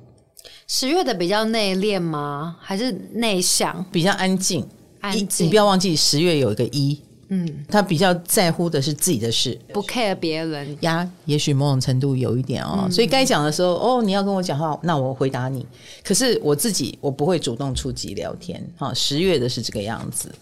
[0.66, 2.56] 十月的比较内敛吗？
[2.60, 3.84] 还是内向？
[3.92, 4.66] 比较安静。
[5.00, 5.46] 安静。
[5.46, 11.08] 你不要忘记，十月有一个一，嗯，他比较在乎的是自己的事，不 care 别人呀。
[11.24, 15.66] 也许某种程度有一点哦，嗯、所以该讲的时候，哦，你要跟我讲话，那我回答你。
[16.04, 18.64] 可是我自己，我不会主动出击聊天。
[18.76, 20.32] 哈，十月的是这个样子。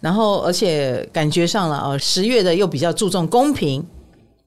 [0.00, 3.84] 然后，而且感觉上了哦，十月的又比较注重公平。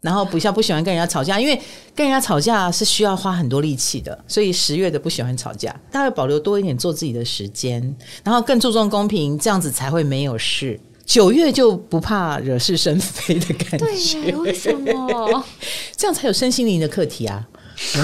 [0.02, 1.60] 然后比较不喜欢跟人家吵架，因为
[1.94, 7.84] 跟人家吵架是需要花很多力气的，所以十月的不喜欢吵架，他会保留多一点做自己的时间，
[8.24, 10.80] 然后更注重公平，这样子才会没有事。
[11.10, 15.43] 九月就不怕惹是生非的感觉，对，为什么？
[15.98, 17.43] 这样才有身心灵的课题啊！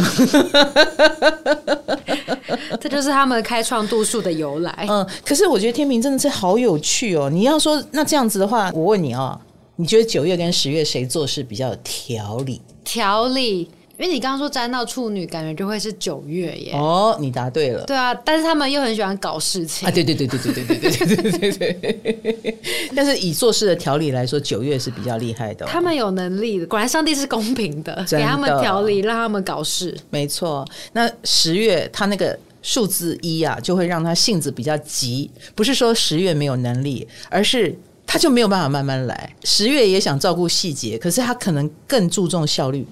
[2.82, 4.88] 这就是他们开创度数的由来。
[4.89, 7.30] 嗯，可是我觉得天平真的是好有趣哦。
[7.30, 9.39] 你要说那这样子的话，我问你哦。
[9.76, 12.60] 你觉得九月跟十月谁做事比较有条理？
[12.84, 16.73] 条理，因为你刚刚说沾到处女，感觉就会是九月耶。
[16.73, 17.84] 哦，你答对了。
[17.86, 19.91] 对啊，但是他们又很喜欢搞事情啊！
[19.91, 22.58] 对对对对对对对对对对对。
[22.95, 25.69] 但是以做事的条理来说，九月是比较厉害的哦。
[25.71, 28.05] 他们有能力的，果然上帝是公平的。
[28.10, 29.97] 给他们条理，让他们搞事。
[30.10, 35.31] 没错，那十月他那个数字一啊，就会让他性子比较急。
[35.55, 37.73] 不是说十月没有能力，而是。
[38.08, 39.36] 他就没有办法慢慢来。
[39.43, 42.86] 十月也想照顾细节，可是他可能更注重效率。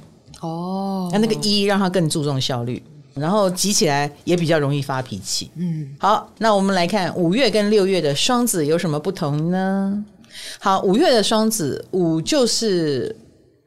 [0.44, 5.50] 哦，那那个一让他更注重效率，然后急起来也比较容易发脾气。
[5.56, 10.04] 嗯，好，那我们来看五月跟六月的双子有什么不同呢？
[10.60, 13.16] 好，五月的双子，五就是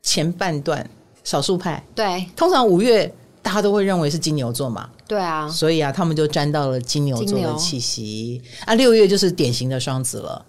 [0.02, 0.88] 前半段
[1.24, 1.82] 少数派。
[1.94, 3.10] 对，通常五月
[3.40, 4.90] 大家都会认为是金牛座嘛。
[5.08, 8.42] 对啊，所以啊，他们就沾到了金牛座的气息。
[8.64, 10.44] 啊，六月就是典型的双子了。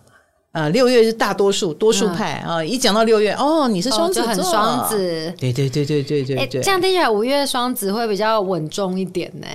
[0.58, 2.63] 啊，六月是大多数多数派、嗯、啊！
[2.63, 6.62] 一讲到六月，哦，你是双子座，哦、很双子，对对对对对对对。
[6.63, 9.46] 这样听起来，五月双子会比较稳重一点呢，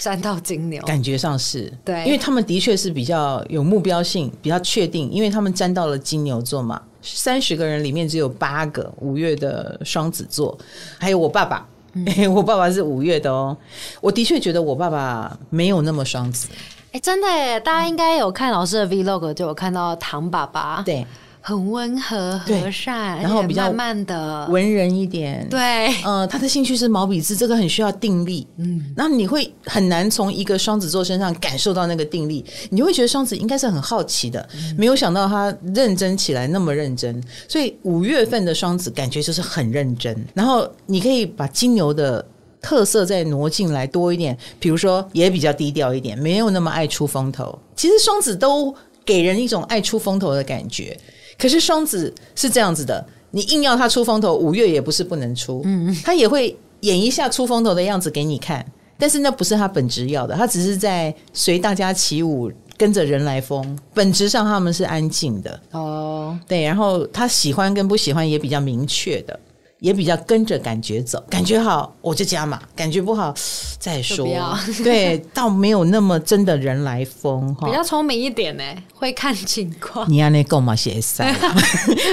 [0.00, 6.82] 沾到金牛，感觉上是对，因为他们的确是比较有目标性，比较确定，因为他们沾到了金牛座嘛。
[7.02, 10.58] 三十个人里面只有八个五月的双子座，
[10.98, 13.56] 还有我爸爸，嗯、 我爸爸是五月的哦。
[14.00, 16.48] 我的确觉得我爸爸没有那么双子。
[16.90, 17.60] 哎、欸，真的耶！
[17.60, 21.06] 大家应该有看老师的 Vlog，就有看到唐爸爸，对，
[21.38, 42.24] 很温和和善，然后比较慢慢的文人一点，对，呃，他的兴趣是毛笔字，这个很需要定力，嗯，然后你会很难从一个双子座身上感受到那个定力，你会觉得双子应该是很好奇的，嗯、没有想到他认真起来那么认真，所以五月份的双子感觉就是很认真，然后你可以把金牛的。
[42.60, 47.58] 特色再挪进来多一点，比如说也比较低调一点，没有那么爱出风头。
[47.76, 50.98] 其实双子都给人一种爱出风头的感觉，
[51.38, 58.64] 可是双子是这样子的，你硬要他出风头，五月也不是不能出，嗯，他也会演一下出风头的样子给你看，
[58.98, 63.78] 但是那不是他本职要的，他只是在随大家起舞，跟着人来疯。
[63.94, 69.38] 本质上他们是安静的哦，对，然后他喜欢跟不喜欢也比较明确的。
[69.80, 73.32] 也比较跟着感觉走，感觉好我就加嘛，感觉不好
[73.78, 74.26] 再说。
[74.82, 77.68] 对，倒没有那么真的人来疯哈。
[77.68, 80.10] 比较聪明一点呢，会看情况。
[80.10, 80.74] 你按那够吗？
[80.74, 81.32] 写三。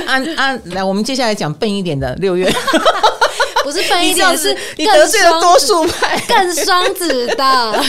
[0.05, 2.47] 按按来，我们接下来讲笨一点的六月。
[3.63, 7.83] 不是笨一点，是你得罪了多数派，更双子的。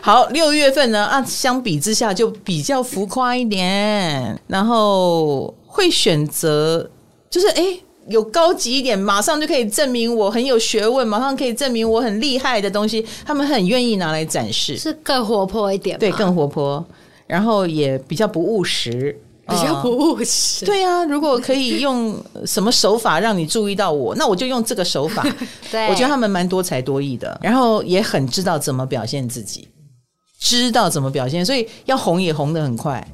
[0.00, 6.88] 好，六月份呢啊，相比之下就比较浮夸一点，然后会选择
[7.28, 7.54] 就是哎。
[7.56, 16.84] 诶有高级一点，马上就可以证明我很有学问，马上可以证明我很厉害的东西，他们很愿意拿来展示，是更活泼一点，对，更活泼，
[17.26, 20.64] 然后也比较不务实，比较不务实。
[20.64, 25.26] 嗯、对啊，如果可以用什么手法让你注意到我，那我就用这个手法。
[25.72, 29.68] 对，我觉得他们蛮多才多艺的，然后也很知道怎么表现自己，
[30.38, 33.06] 知道怎么表现，所以要红也红的很快。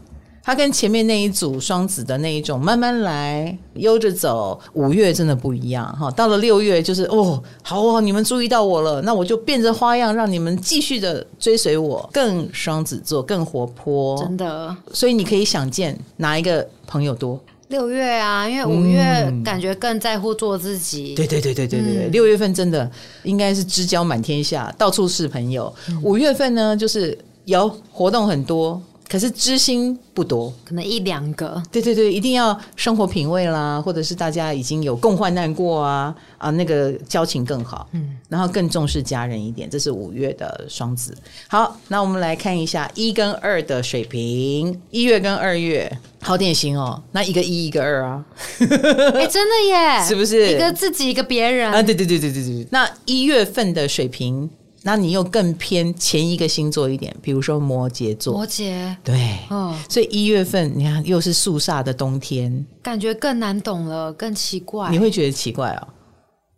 [0.42, 6.10] 他跟前面那一组双子的那一种慢慢来、悠着走，五月真的不一样哈。
[6.10, 14.74] 到了六月就是哦，好哦，你们注意到我了，那我就变着花样让你们继续的追随我，更双子座，更活泼，真的。
[14.92, 17.38] 所以你可以想见哪一个朋友多？
[17.68, 21.14] 六月啊，因为五月感觉更在乎做自己。
[21.14, 22.90] 嗯、对对对对对对对，六月份真的
[23.22, 25.72] 应该是知交满天下，到处是朋友。
[26.02, 28.82] 五月份呢，就是有活动很多。
[29.10, 31.60] 可是知心不多，可能一两个。
[31.72, 39.68] 对对对，一定要生活品味啦，或者是大家已经有共患难过啊啊，那个交情更好，嗯，然后更重视家人一点。
[39.68, 41.12] 这是五月的双子。
[41.48, 45.90] 好，那我们来看一下一跟二的水平，一月跟二月，
[46.20, 47.02] 好典型哦。
[47.10, 48.24] 那一个一，一个二啊，
[48.60, 50.52] 哎，真的耶， 是不是？
[50.52, 51.82] 一个自己，一个别人啊？
[51.82, 52.66] 对对对对对对。
[52.70, 54.48] 那一月份的水瓶。
[54.82, 58.32] 那你又更偏前一个星座一点，比如说摩羯座。
[58.34, 64.90] 摩羯，对，哦，所以一月份你看又是肃杀的冬天，感觉更难懂了，更奇怪。
[64.90, 65.88] 你会觉得奇怪哦？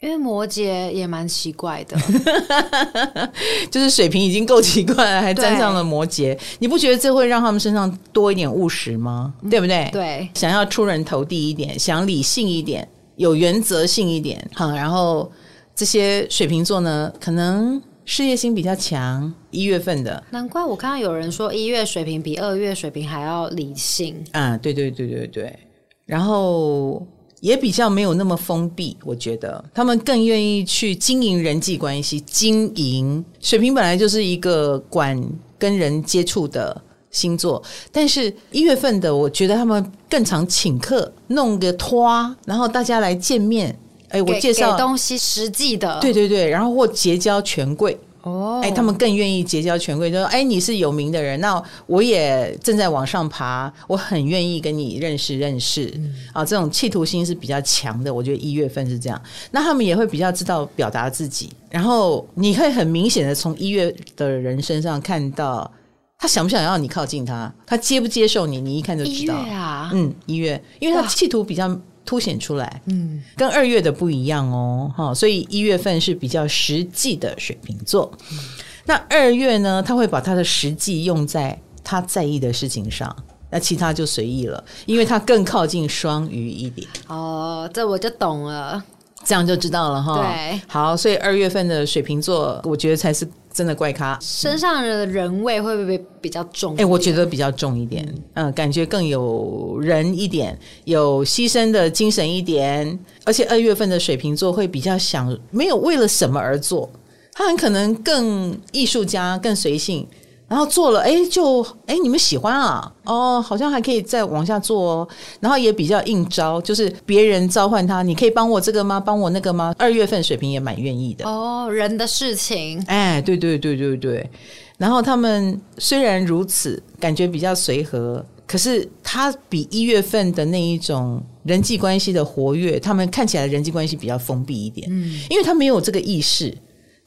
[0.01, 1.97] 因为摩羯也蛮奇怪的，
[3.71, 9.35] 就是水瓶已经够奇怪了，还沾上了摩羯，你不觉得这会让他们身上多一点务实吗？
[9.51, 9.89] 对不对？
[9.93, 14.49] 对，想要出人头地一点，想理性一点，有原则性一点。
[14.55, 15.31] 好，然后
[15.75, 17.83] 这些水瓶座呢，可能。
[18.05, 24.17] 事业心比较强，一月份的，难怪我看到有人说一月水平比二月水平还要理性。
[24.33, 25.59] 啊，对对对对对，
[26.05, 27.07] 然后
[27.41, 33.25] 也比较没有那么封闭，我觉得他们更愿意去经营人际关系，经营。
[33.41, 35.21] 水瓶本来就是一个管
[35.59, 43.79] 跟人接触的星座，但是一月份的，我觉得他们更常请客，弄个拖，然后大家来见面。
[44.13, 47.99] 哎，我介绍东西实际的，对对对，然后或结交权贵。
[48.23, 65.69] 哦，哎，他们更愿意结交权贵，就说哎，你是有名的人，那我也正在往上爬，我很愿意跟你认识认识、嗯、啊，这种企图心是比较强的，我觉得一月份是这样，那他们也会比较知道表达自己，然后你可以很明显的从一月的人身上看到
[66.17, 69.35] 他想不想要你靠近他，他接不接受你，你一看就知道。
[69.43, 71.77] 一月啊，嗯，一月，因为他企图比较。
[72.05, 78.39] 凸显出来，嗯，跟二月的不一样哦，哈，所以一月份是比较实际的水瓶座，嗯、
[78.87, 83.15] 那二月呢，他会把他的实际用在他在意的事情上，
[83.51, 86.87] 那其他就随意了，因为他更靠近双鱼一点。
[87.07, 88.83] 哦，这我就懂了，
[89.25, 90.23] 这样就知道了哈。
[90.23, 93.29] 对，好，所以二月份的水瓶座，我觉得才是。
[93.53, 96.75] 真的怪咖，身上的人味会不会比较重？
[96.75, 102.99] 哎、欸，我觉得比较重一点，嗯，感觉更有人一点，有牺牲的精神一点。
[103.25, 106.91] 而且二月份的水瓶座会比较想，没有为了什么而做，
[107.33, 110.07] 他很可能更艺术家，更随性。
[110.53, 112.93] 然后做了，哎，就哎，你们喜欢啊？
[113.05, 115.09] 哦，好像还可以再往下做哦。
[115.41, 119.01] 然后也比较应招，就是别人召唤他，你可以帮我这个吗？
[119.01, 119.75] 帮我那个吗？
[119.79, 121.71] 二月份水平也蛮愿意的哦。
[121.73, 124.31] 人的事情，哎，对对对对对。
[124.77, 134.87] 然后他们虽然如此，感觉比较随和，可是他比一月份的那一种人际关系的活跃，他们看起来人际关系比较封闭一点。
[134.91, 136.55] 嗯，因为他没有这个意识，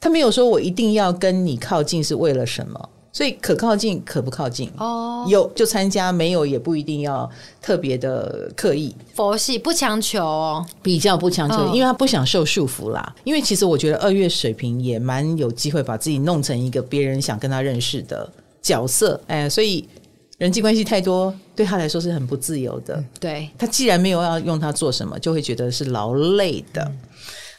[0.00, 2.90] 他没有说我一定要跟你靠近是为了什么。
[3.16, 7.26] 所以可靠近可不靠近哦，有就参加，没有也不一定要
[7.62, 8.94] 特别的刻意。
[9.14, 13.16] 佛系不强求哦，比较不强求，因为他不想受束缚啦。
[13.24, 19.88] 因为其实我觉得二月水平也蛮有机会把自己弄成一个别人想跟他认识的角色，哎，所以
[20.36, 23.02] 人际关系太多对他来说是很不自由的。
[23.18, 26.82] 对，他既然没有要用他做什么，就会觉得是劳累的。
[26.84, 26.98] 嗯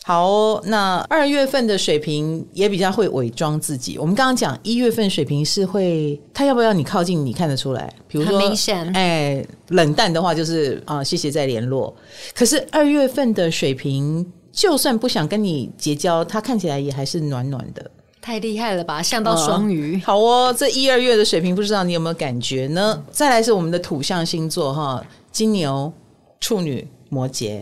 [0.07, 3.97] 好哦，那二月份的水瓶也比较会伪装自己。
[3.97, 7.93] 我们刚刚讲一月份水瓶是会，他要不要你靠近，你看得出来。
[8.07, 11.93] 比如说，很明显，哎，冷淡的话就是啊，谢谢再联络。
[12.33, 17.91] 可是二月份的水瓶，就算不想跟你结交，他看起来也还是暖暖的。
[18.21, 19.97] 太厉害了吧，像到双鱼。
[19.97, 23.03] 哦好哦，这一二月的水瓶，不知道你有没有感觉呢？
[23.11, 25.91] 再来是我们的土象星座哈，金牛、
[26.39, 27.61] 处女、摩羯。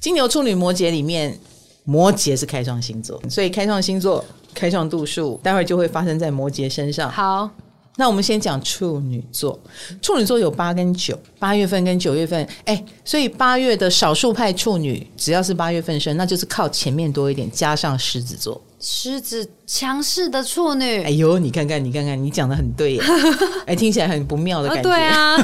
[0.00, 1.38] 金牛、处女、摩羯里面。
[1.84, 4.24] 摩羯是开创星座，所以开创星座、
[4.54, 7.10] 开创度数，待会就会发生在摩羯身上。
[7.10, 7.50] 好，
[7.96, 9.58] 那我们先讲处女座。
[10.00, 18.62] 处女座有八跟九，八月份跟九月份，哎，所以八月的少数派处女，只要是八月份生，那就是靠前面多一点，加上狮子座。
[18.78, 23.02] 狮子强势的处女，哎呦，你看看，你看看，你讲的很对耶，
[23.66, 24.82] 哎，听起来很不妙的感觉。
[24.84, 25.36] 对啊。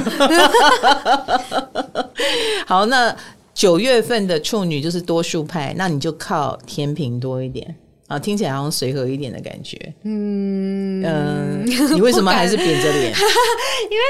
[2.65, 3.13] 好，那。
[3.59, 7.75] 九月份的处女就是多数派，那你就靠天平多一点
[8.07, 9.77] 啊，听起来好像随和一点的感觉。
[10.03, 13.11] 嗯嗯、呃，你为什么还是扁着脸？
[13.11, 14.03] 因为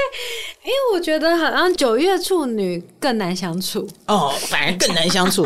[0.62, 5.44] 因为我觉得好像九月处女更难相处哦，反而更难相处，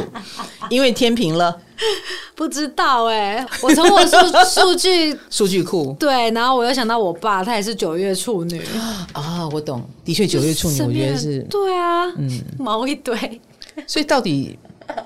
[0.69, 1.59] 因为天平了。
[2.37, 13.41] 不知道哎、欸，我从我数数据 数据库对，然后我又想到我爸，他也是九月处女啊、哦，我懂，的确九月处女，我觉得是对啊，嗯，毛一堆。
[13.87, 14.59] 所以到底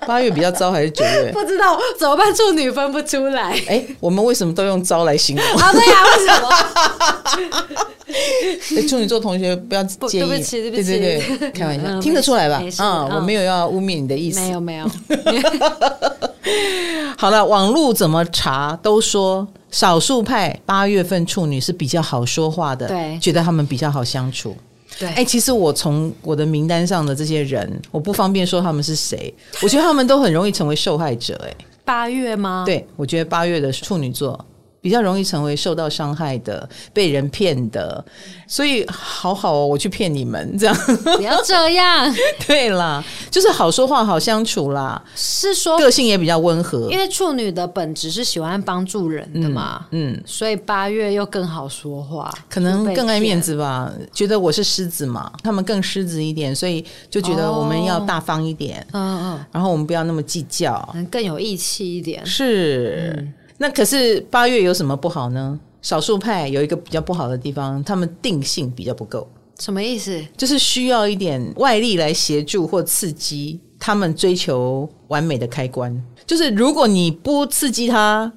[0.06, 1.30] 八月比较糟还是九月？
[1.32, 3.50] 不知道怎么办，处女分不出来。
[3.66, 5.44] 哎、欸，我们为什么都用糟来形容？
[5.60, 6.48] 啊，对呀、啊，为什么？
[8.88, 12.62] 处女座同学不要介意，对不起，对不起，对对对，开玩笑，听得出来吧？
[12.78, 14.86] 啊，我没有要污蔑你的意思，没有没有。
[17.18, 24.56] 好了，网络怎么查都说少数派八月份处女是比较好说话的，对，觉得他们比较好相处。
[24.98, 29.32] 对，哎，其实我从我的名单上的这些人，我不方便说他们是谁，
[29.62, 31.40] 我觉得他们都很容易成为受害者。
[31.46, 32.64] 哎，八月吗？
[32.66, 34.44] 对，我觉得八月的处女座。
[34.88, 38.02] 比较容易成为受到伤害的、被人骗的，
[38.46, 40.74] 所以好好哦，我去骗你们，这样
[41.14, 42.10] 不要这样。
[42.48, 45.04] 对啦，就是好说话、好相处啦。
[45.14, 49.84] 是说个性也比较温和，因为处女的本质是喜欢帮助人的嘛。
[49.90, 53.92] 嗯，嗯，所以八月又更好说话，可能更爱面子吧。
[54.10, 58.86] 觉得我是狮子嘛，他们更狮子一点，所以就觉得我们要大方一点。
[58.92, 62.24] 嗯嗯，然后我们不要那么计较，更有义气一点。
[62.24, 63.14] 是。
[63.18, 65.58] 嗯那可是八月有什么不好呢？
[65.82, 69.28] 少数派有一个比较不好的地方，他们定性比较不够。
[69.58, 70.24] 什么意思？
[70.36, 76.00] 就是需要一点外力来协助或刺激他们追求完美的开关。
[76.26, 78.32] 就是如果你不刺激他，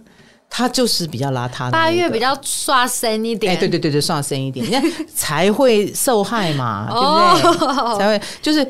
[0.50, 1.72] 他就是比较邋遢的。
[1.72, 7.98] 八月比较刷身一点，哎，对对对对，刷身一点，你看 才会受害嘛，对不对？
[8.00, 8.68] 才会就是。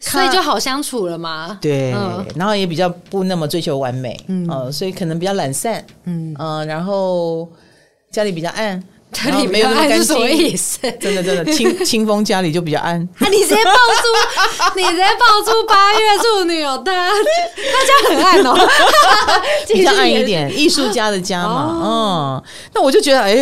[0.00, 1.58] 所以就好相处了嘛？
[1.60, 7.46] 对，嗯、然后也比较不那么追求完美，嗯、呃，所以可能比较懒散，嗯、呃，然后
[8.10, 8.82] 家里比较暗。
[9.12, 10.56] 家里没有那么干净，
[11.00, 12.96] 真的真的，清清风家里就比较暗。
[13.18, 17.12] 啊，你直接爆出， 你直接爆出八月处女哦，他他
[17.86, 18.68] 家很暗哦，
[19.68, 22.42] 比较暗一点，艺术家的家嘛，嗯，
[22.74, 23.34] 那我就觉得，哎，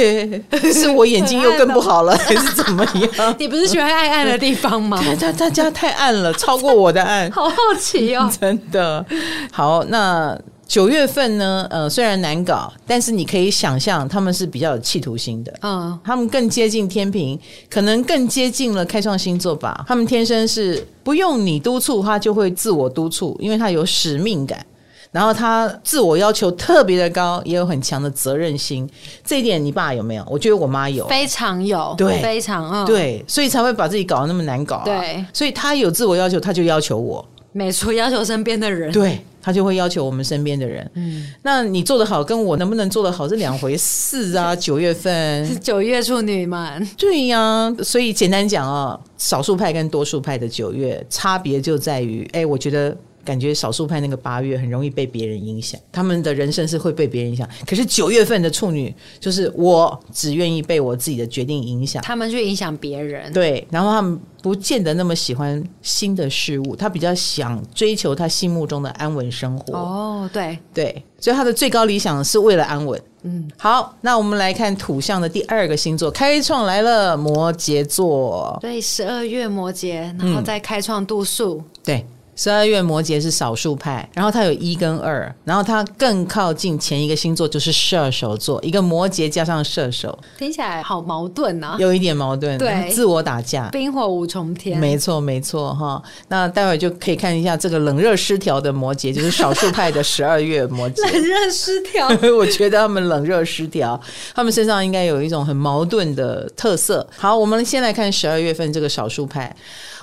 [0.73, 2.85] 是我眼睛又更不好了，还是怎么
[3.16, 3.35] 样？
[3.39, 4.99] 你不是喜欢暗暗的地方吗？
[5.21, 9.05] 他他他家太暗了，超过我的暗，好好奇哦，真的。
[9.53, 10.37] 好，那。
[10.69, 15.53] 九月份呢，呃，虽然难搞，但是你可以想象他们是比较有企图心的。
[15.62, 17.41] 嗯，他们更接近天平，
[17.71, 19.83] 可能更接近了开创星座吧。
[19.89, 24.62] 他们天生是不用你督促，他就会自我督促，因为他有使命感，
[25.11, 28.87] 然后他自我要求特别的高，也有很强的责任心。
[29.25, 30.25] 这一点你爸有没有？
[30.29, 34.85] 我觉得我妈有，非常有，对，非常，嗯，对，所以才会把自己搞得那么难搞啊。
[34.85, 37.27] 对，所以他有自我要求，他就要求我。
[37.59, 40.89] 没错，要求身边的人，对，他就会要求我们身边的人。
[40.95, 44.55] 嗯，那你做得好，跟我能不能做得好是两回事啊。
[44.55, 47.75] 九月份，九月处女嘛，对呀、啊。
[47.83, 52.97] 所以简单讲啊，少数派跟多数派的九月差别就在于，哎，我觉得。
[53.29, 57.47] 感觉少数派那个八月很容易被别人影响，他们的人生是会被别人影响。
[57.66, 63.31] 可是九月份的处女，就是我只愿意被我自己的决定影响，他们去影响别人。
[63.35, 69.76] 对，然后他们不见得那么喜欢新的事物，他比较想追求他心目中的安稳生活。
[69.76, 72.99] 哦，对对，所以他的最高理想是为了安稳。
[73.24, 78.57] 嗯，好，那我们来看土象的第二个星座，开创来了，摩羯座。
[78.62, 81.59] 对，十二月摩羯，然后再开创度数。
[81.59, 82.07] 嗯，对。
[82.39, 96.01] 十二月摩羯是少数派，然后它有一跟二，然后它更靠近前一个星座就是射手座，一个摩羯加上射手，听起来好矛盾啊，有一点矛盾，对，自我打架，冰火五重天，没错没错哈。
[96.28, 102.07] 那待会就可以看一下这个冷热失调的摩羯，就是少数派的十二月摩羯， 冷热失调，
[102.39, 104.01] 我觉得他们冷热失调，
[104.32, 107.05] 他们身上应该有一种很矛盾的特色。
[107.16, 109.53] 好，我们先来看十二月份这个少数派。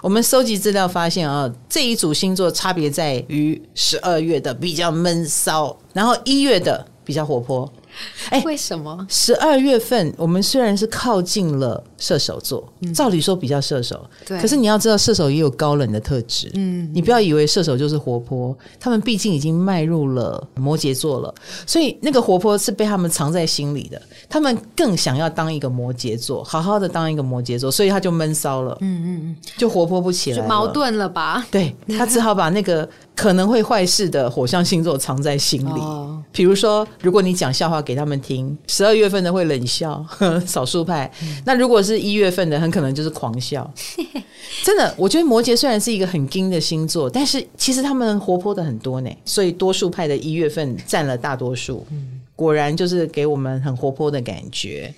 [0.05, 7.67] 我们收集资料发现啊，这一组星座差别在于十二月的比较闷骚，然后一月的比较活泼。
[8.29, 9.05] 哎，为什么？
[9.09, 14.39] 十二月份我们虽然是靠近了射手座，嗯、照理说比较射手，对。
[14.39, 16.51] 可是你要知道，射手也有高冷的特质。
[16.55, 21.33] 嗯，你不要以为射手就是活泼，他们毕竟已经迈入了摩羯座了，
[21.65, 24.01] 所以那个活泼是被他们藏在心里的。
[24.29, 28.77] 他们更想要当一个摩羯座，好好的当一个摩羯座，所以他就闷骚了。
[28.81, 31.45] 嗯嗯嗯，就活泼不起来，矛盾了吧？
[31.51, 35.79] 对，他只好把那个可能会坏事的火象星座藏在心里。
[35.79, 41.09] 哦，比如说，如果你讲笑话给他们听，十二月份的会冷笑，呵， 少数派。
[41.23, 43.69] 嗯、那如果是一月份的，很可能就是狂笑。
[44.63, 49.09] 真的，我觉得摩羯虽然是一个很精的星座，但是其实他们活泼的很多呢。
[49.23, 51.85] 所以多数派的一月份占了大多数。
[51.91, 54.93] 嗯果然就是给我们很活泼的感觉，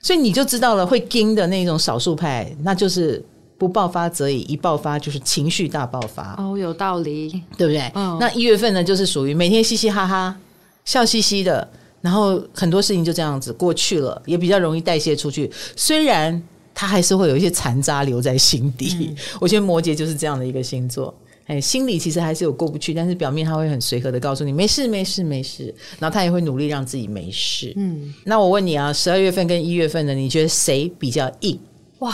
[0.00, 3.20] 所以你就知道了，会惊的那种少数派，那就是
[3.58, 6.34] 不爆发则已，一爆发就是情绪大爆发。
[6.38, 7.90] 哦，有道理，对不对？
[7.94, 8.16] 嗯。
[8.20, 10.36] 那一月份呢，就是属于每天嘻嘻哈哈、
[10.84, 11.66] 笑嘻嘻的，
[12.00, 15.50] 然后很多事情就这样子过去了，也比较容易代谢出去。
[15.74, 16.42] 虽然
[16.74, 19.16] 他还是会有一些残渣留在心底，嗯。
[19.40, 21.14] 我觉得摩羯就是这样的一个星座。
[21.46, 27.72] 哎，心里其实还是有过不去，但是表面他会很随和的告诉你没事没事没事，然后他也会努力让自己没事。
[27.76, 31.56] 嗯，那我问你啊，十二月份跟一月份的，你觉得谁比较硬？
[32.00, 32.12] 哇，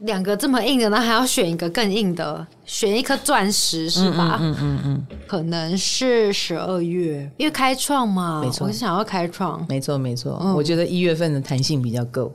[0.00, 4.38] 两个这么硬的，那还要选一个更硬的，选一颗钻石是吧？
[4.40, 12.32] 嗯嗯嗯，嗯，嗯可能是十二月，因为开创嘛，没错，我是想要开创，没错没错，嗯、我觉得一月份的弹性比较够。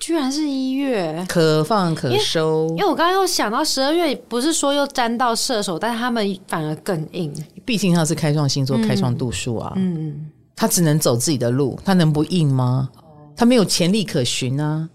[0.00, 2.66] 居然是一月，可放可收。
[2.70, 7.32] 因为，我刚刚又想到十二月，不是说又沾到射手，但是他们反而更硬。
[7.64, 9.74] 毕竟他是开创星座，嗯、开创度数啊。
[9.76, 12.88] 嗯，他只能走自己的路，他能不硬吗？
[13.36, 14.88] 他没有潜力可循啊。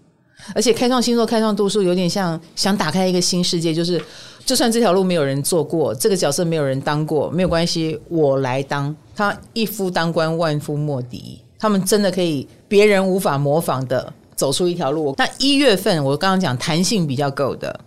[0.54, 4.00] 而且开创星座、开创度数有点像想打开一个新世界，就是
[4.44, 8.94] 就算这条路没有人做过，这个角色没有人当过，没有关系，我来当。
[9.14, 11.40] 他一夫当关，万夫莫敌。
[11.58, 14.12] 他们真的可以别人无法模仿的。
[14.36, 15.12] 走出一条路。
[15.18, 17.80] 那一月份，我刚刚讲弹性比较够的，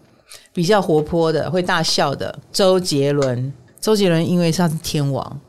[0.51, 2.37] 比较活泼的，会大笑的。
[2.51, 5.39] 周杰伦，周杰伦因为他是天王，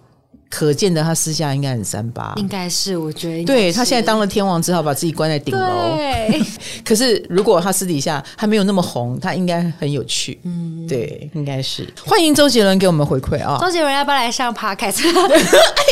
[0.54, 2.34] 可见的他私下应该很三八。
[2.36, 3.44] 应该是，我觉得。
[3.44, 5.96] 对，他现在当了天王，只好把自己关在顶楼。
[5.96, 6.42] 对。
[6.84, 10.38] 可是如果他私底下还没有那么红，他应该很有趣。
[10.42, 11.88] 嗯，对，应该是。
[12.04, 13.56] 欢迎周杰伦给我们回馈啊！
[13.62, 15.08] 周杰伦要不要来上 Podcast？
[15.08, 15.40] 哎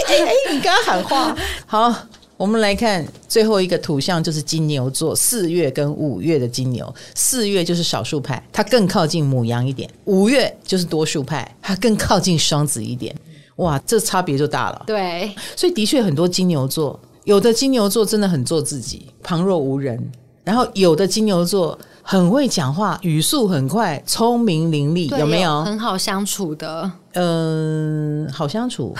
[0.09, 1.35] 哎哎，你刚刚喊话，
[1.65, 2.07] 好。
[2.37, 6.95] 我们来看最后一个图像，就是金牛座四月跟五月的金牛。
[7.15, 13.15] 四月就是少数派，它更靠近母羊一点；五月就是多数派，它更靠近双子一点。
[13.61, 14.83] 哇，这差别就大了。
[14.87, 19.99] 对，所以的确很多金牛座，有的金牛座真的很做自己，旁若无人；
[20.45, 25.65] 然后有的金牛座很会讲话，语速很快，聪明伶俐，有没有？
[25.65, 26.91] 很好相处的。
[27.15, 28.95] 嗯，好相处。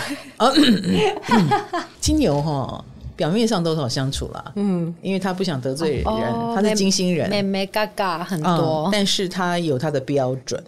[2.01, 2.85] 金牛哈。
[3.17, 10.59] 表面上都是好相处啦，嗯，因为他不想得罪人，哦、他是金星人，妹妹嘎嘎很多、嗯，但是他有他的标准，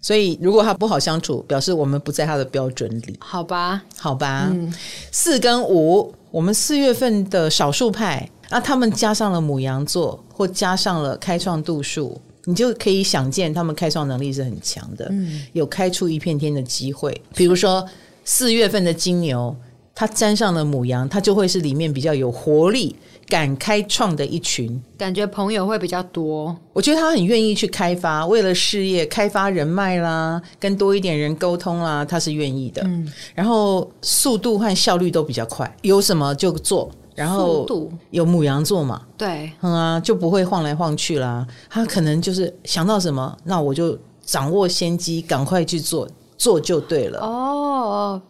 [0.00, 4.72] 所以如果他不好相处，表示我们不在他的标准里，好吧，好吧，嗯、
[5.12, 17.86] 四跟五，我们四月份的少数派，那他们加上了母羊座，或加上了开创度数，你就可以想见他们开创能力是很强的，嗯，有开出一片天的机会，比如说
[18.24, 19.54] 四月份的金牛。
[19.92, 22.96] 他沾上了母羊，他就会是里面比较有活力、
[23.30, 26.54] 敢开创的一群，感觉朋友会比较多。
[26.72, 32.82] 我觉得他很愿意去开发，为了事业开发人脉啦，跟多一点人沟通啦，他是愿意的。
[32.84, 36.90] 嗯，然后速度和效率都比较快，有什么就做。
[37.14, 37.66] 然后
[38.10, 41.46] 有母羊座嘛，对，嗯啊，就不会晃来晃去啦。
[41.68, 46.08] 他可能就是想到什么，那我就掌握先机，赶快去做，
[46.38, 47.20] 做就对了。
[47.20, 48.22] 哦。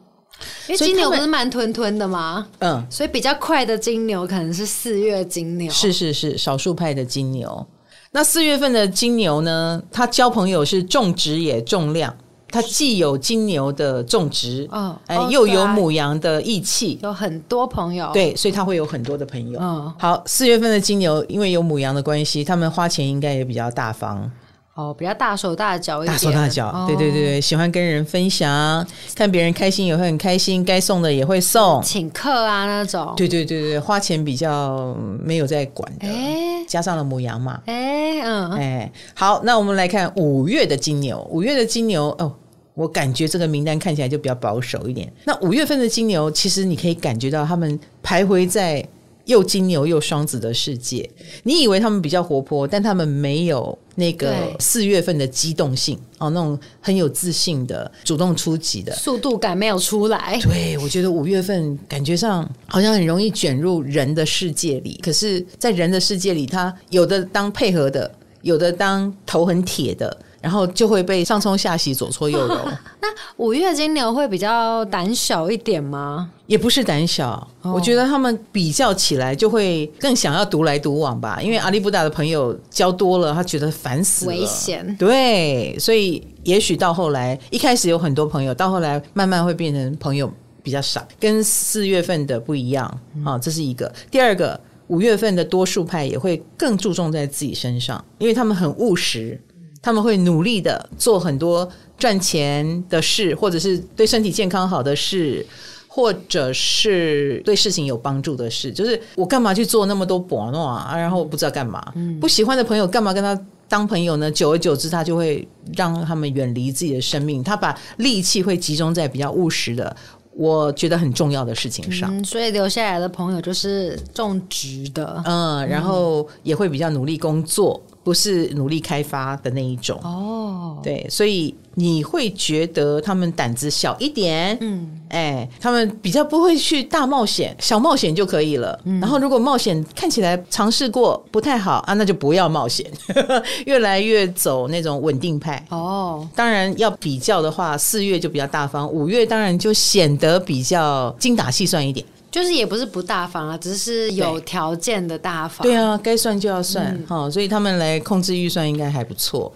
[0.68, 2.46] 因为金牛不是慢吞吞的吗？
[2.60, 5.70] 嗯，所以比较快的金牛可能是四月金牛。
[5.70, 7.66] 是是是，少数派的金牛。
[8.12, 9.80] 那四月份的金牛呢？
[9.92, 12.12] 他交朋友是重质也重量，
[12.48, 18.10] 他既有金牛的重质，哦，哎，又有母羊的义气，有很多朋友。
[18.12, 19.60] 对，所以他会有很多的朋友。
[19.62, 24.28] 嗯，好，四月份的金牛，因为有母羊的关系，他们花钱应该也比较大方。
[24.74, 36.64] 哦，比较大手大脚一点，大手大脚，哦、对对对，喜欢跟人分享，看别人开心也会很开心，该送的也会送，请客啊那种，对对对对，花钱比较没有在管的，诶？
[36.66, 42.32] 加上了母羊嘛，哎嗯，哎，好，那我们来看五月的金牛，五月的金牛哦，
[42.74, 45.12] 我感觉这个名单看起来就比较保守一点。
[45.24, 48.86] 那五月份的金牛，其实你可以感觉到他们徘徊在。
[49.30, 51.08] 又金牛又双子的世界，
[51.44, 60.36] 你以为他们比较活泼，但他们没有那个四月份的机动性哦，那种很有自信的、主动出击的速度感没有出来。
[60.42, 68.10] 对，我觉得五月份感觉上好像很容易卷入人的世界里，可是，在人的世界里，他有的当配合的，
[68.42, 70.18] 有的当头很铁的。
[70.40, 72.56] 然后就会被上冲下洗，左搓右揉。
[73.00, 76.30] 那五月金牛会比较胆小一点吗？
[76.46, 81.40] 也不是胆小，哦、我觉得他们比较起来就会更想要独来独往吧。
[81.40, 84.96] 因为阿里布达的朋友交多了，他觉得烦死了，危险。
[84.98, 90.30] 对，所以也许到后来，一开始有很多朋友，到后来慢慢会变成朋友
[90.62, 93.38] 比较少，跟四月份的不一样啊。
[93.38, 93.92] 这是一个。
[94.10, 99.40] 第二个，五月份的多数派也会更注重在自己身上，因为他们很务实。
[99.82, 101.68] 他们会努力的做很多
[101.98, 105.44] 赚钱的事，或者是对身体健康好的事，
[105.88, 108.70] 或者是对事情有帮助的事。
[108.70, 110.96] 就是我干嘛去做那么多博诺啊？
[110.96, 111.82] 然后我不知道干嘛。
[112.20, 114.30] 不喜欢的朋友干嘛跟他当朋友呢？
[114.30, 117.42] 久而久之，他就会让他们远离自己的生命。
[117.42, 119.96] 他把力气会集中在比较务实的，
[120.40, 122.10] 我觉得很重要的事情上。
[122.16, 127.78] 嗯，所以留下来的朋友就是种植的，嗯，然后也会比较努力工作。
[128.02, 138.78] 不是努力开发的那一种哦，对，所以你会觉得他们胆子小一点，嗯，哎，他们比较不会去大冒险，小冒险就可以了。
[138.84, 142.84] 嗯、然后如果冒险看起来尝试过不太好啊，那就不要冒险，
[143.64, 145.64] 越来越走那种稳定派。
[145.70, 152.04] 哦，当然要比较的话，四月就比较大方，五月当然就显得比较精打细算一点。
[152.30, 155.62] 就是也不是不大方啊，只是有条件的大方。
[155.62, 159.52] 对啊，该算就要算哈、嗯，所以他们来控制预算应该还不错。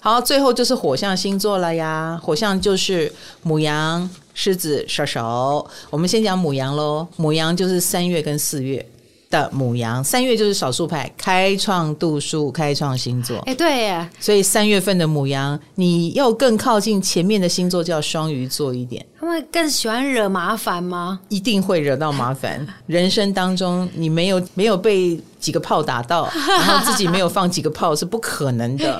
[0.00, 3.10] 好，最后就是火象星座了呀，火象就是
[3.42, 5.66] 母羊、狮子、射手。
[5.88, 8.84] 我们先讲母羊喽，母羊就是三月跟四月。
[9.30, 13.38] 的母羊，三月就是少数派，开创度数，开创星座。
[13.40, 19.04] 哎，对耶，所以三月份的母羊，你要更靠近前面的星座叫双鱼座一点。
[19.20, 21.20] 他们更喜欢惹麻烦吗？
[21.28, 22.66] 一定会惹到麻烦。
[22.86, 28.98] 人生当中，你没有没有被几个炮打到，然后自己没有放几个炮是不可能的。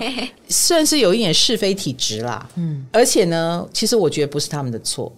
[0.49, 2.47] 算是有一点是非体质啦。
[2.57, 5.11] 嗯，而且呢，其实我觉得不是他们的错，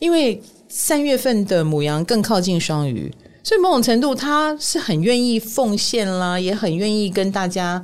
[0.00, 3.12] 因为三月份的母羊更靠近双鱼。
[3.48, 7.82] 所以某种程度，他是很愿意奉献啦，也很愿意跟大家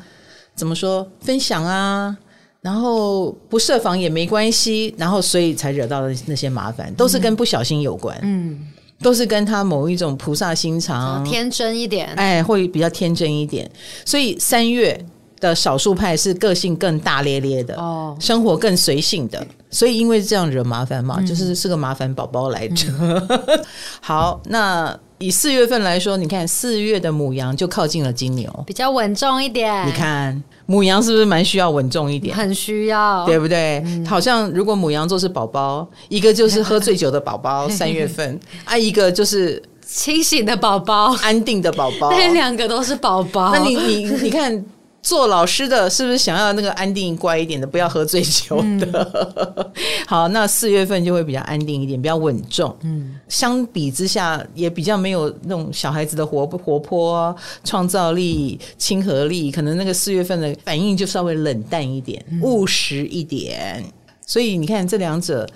[0.54, 2.14] 怎么说分享啊，
[2.60, 8.60] 然后不设防也没关系，然后所以才惹到了那些麻烦，都是跟不小心有关，嗯，
[9.00, 13.66] 都是跟他某一种菩萨心肠，天真一点，哎，会比较天真一点。
[14.04, 15.02] 所以三月
[15.40, 22.92] 的少数派是个性更大咧咧的，哦，生活更随性的，所以因为这样惹麻烦嘛，就是是个麻烦宝宝来着。
[23.00, 23.64] 嗯、
[24.02, 24.94] 好，那。
[25.24, 29.86] 以四月份来说，你看四月的母羊就靠近了金牛，比较稳重一点。
[29.88, 32.36] 你看母羊是不是蛮需要稳重一点？
[32.36, 33.82] 很需要，对不对？
[33.86, 43.52] 嗯、好像如果母羊座是宝宝，一个就是喝醉酒的宝宝， 三月份啊，一个就是清醒的宝宝，安定的宝宝， 那两个都是宝宝。
[43.54, 44.64] 那你你你看。
[45.04, 49.32] 做老师的是不是想要那个安定乖一点的，不要喝醉酒的？
[49.54, 49.72] 嗯、
[50.08, 52.74] 好，那四月份就会比较安定一点，比较稳重。
[52.80, 63.84] 嗯，相比之下也比较没有那种小孩子的活活泼、创造力、亲和力，可能那个四月份的反应就稍微冷淡一点、嗯、务实一点。
[64.26, 65.46] 所以你看这两者。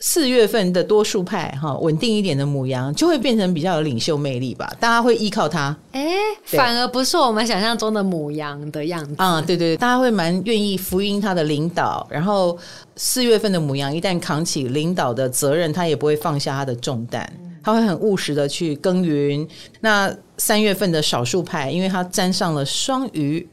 [0.00, 5.76] 四月份的多数派哈，稳定一点的母羊就会变成比较有领袖魅力吧，大家会依靠他。
[5.90, 9.44] 哎、欸，反而不是我们想象中的母羊的样子啊、嗯！
[9.44, 12.06] 对对，大家会蛮愿意福音他的领导。
[12.08, 12.56] 然后
[12.94, 17.28] 四月份的母羊一旦扛起领导的责任，他也不会放下他的重担，
[17.64, 19.46] 他会很务实的去耕耘。
[19.80, 23.48] 那三月份的少数派，因为他沾上了双鱼。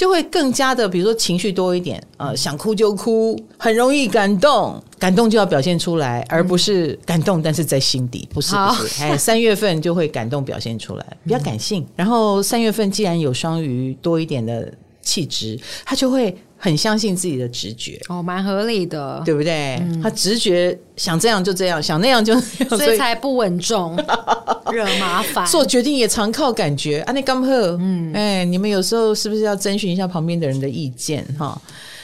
[0.00, 11.86] 就会更加的，比如说情绪多一点，呃，想哭就哭，很容易感动，感动就要表现出来，而不是感动但是在心底，不是不是，哎，三月份就会感动表现出来，比较感性。
[11.94, 14.72] 然后三月份既然有双鱼多一点的
[15.02, 16.34] 气质，他就会。
[16.62, 19.76] 很相信自己的直觉哦，蛮合理的，对不对？
[19.80, 23.96] 嗯、他直觉想这样就这样，想那样就那样， 所以才不稳重，
[24.70, 25.46] 惹麻烦。
[25.46, 27.00] 做决定也常靠感觉。
[27.00, 31.24] 啊，那刚赫，嗯，哎，你们有时候是不是要征询一下旁边的人的意见？
[31.38, 31.58] 哈，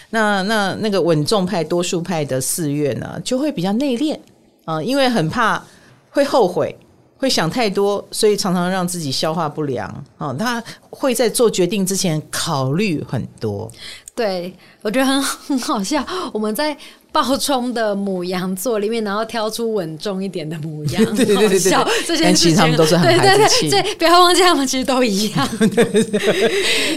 [0.08, 4.18] 那那那个稳重派、多数派的四月呢，就会比较内敛
[4.64, 5.62] 啊，因为很怕
[6.08, 6.74] 会后悔，
[7.18, 9.86] 会想太多，所以常常让自己消化不良
[10.16, 10.32] 啊。
[10.32, 13.70] 他会在做决定之前考虑很多。
[14.16, 16.04] 对，我觉得很 很好笑。
[16.32, 16.76] 我们在
[17.16, 21.58] 爆冲的母羊座里面，然后挑出稳重一点的母羊，对对对对，
[22.06, 23.70] 这些其实他们都是很孩子气。
[23.70, 25.48] 对，不要忘记他们其实都一样。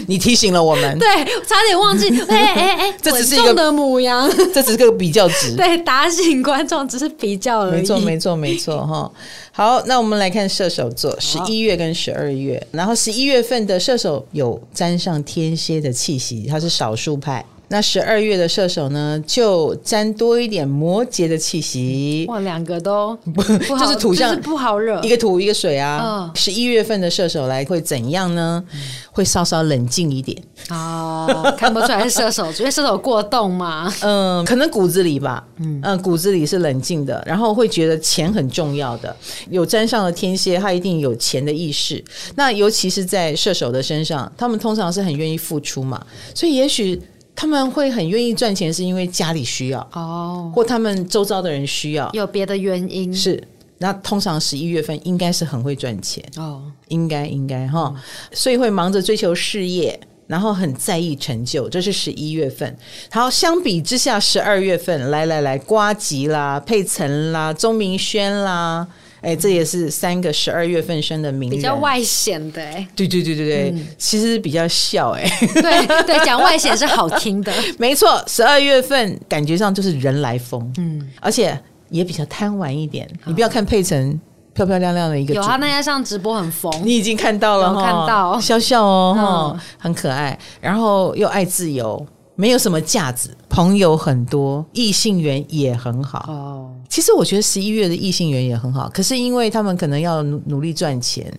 [0.06, 1.08] 你提醒了我们，对，
[1.46, 2.10] 差点忘记。
[2.28, 5.56] 哎哎哎，这只是个的母羊，这只是个比较值。
[5.56, 7.80] 对，打醒观众只是比较而已。
[7.80, 9.10] 没错，没错，没错，哈。
[9.52, 17.42] 好，那我们来看射手座，十一月跟十二月，然后十一月份的射手有沾上天蝎的气息，他是少数派。
[17.72, 22.26] 那十二月的射手呢，就沾多一点摩羯的气息。
[22.28, 26.30] 哇，两个都 不就是土象，就是不好惹，一个土一个水啊。
[26.34, 28.62] 十、哦、一月份的射手来会怎样呢？
[28.74, 28.80] 嗯、
[29.12, 30.36] 会稍稍冷静一点
[30.68, 33.88] 哦，看不出来是射手，因为射手过动嘛。
[34.02, 39.14] 嗯，可能骨子里吧，嗯嗯，骨子里是冷静的，然后会觉得钱很重要的。
[39.48, 42.04] 有沾上了天蝎，他一定有钱的意识。
[42.34, 46.04] 那尤其是在射手的身上，他们通常是很愿意付出嘛，
[46.34, 47.00] 所以也许。
[47.40, 53.42] 他们会很愿意赚钱，是因为家里需要哦，或他们周遭的人需要，有别的原因是。
[53.78, 57.94] 那通常十一月份应该是很会赚钱哦，应该应该哈，
[58.30, 62.76] 所以会忙着追求事业，然后很在意成就，这是十一月份。
[63.10, 68.86] 好，相比之下，十二月份来来来，瓜吉啦、佩岑啦、钟明轩啦。
[69.20, 72.86] 哎，这也是三个十二月份生的名人，比较外显的哎。
[72.96, 75.28] 对对对对对，嗯、其实比较笑哎。
[75.54, 78.22] 对对，讲外显是好听的， 没错。
[78.26, 81.58] 十二月份感觉上就是人来疯，嗯，而且
[81.90, 83.08] 也比较贪玩一点。
[83.24, 84.18] 你不要看佩岑
[84.54, 92.06] 漂漂亮亮的一个，有啊那天上直播很疯，你已经看到了，看到笑笑哦，嗯、很可爱，然后又爱自由。
[92.40, 96.24] 没有什么架子，朋友很多，异性缘也很好。
[96.26, 101.30] 哦，其实我觉得十一月的异性缘也很好，可是因为他们可能要努努力赚钱，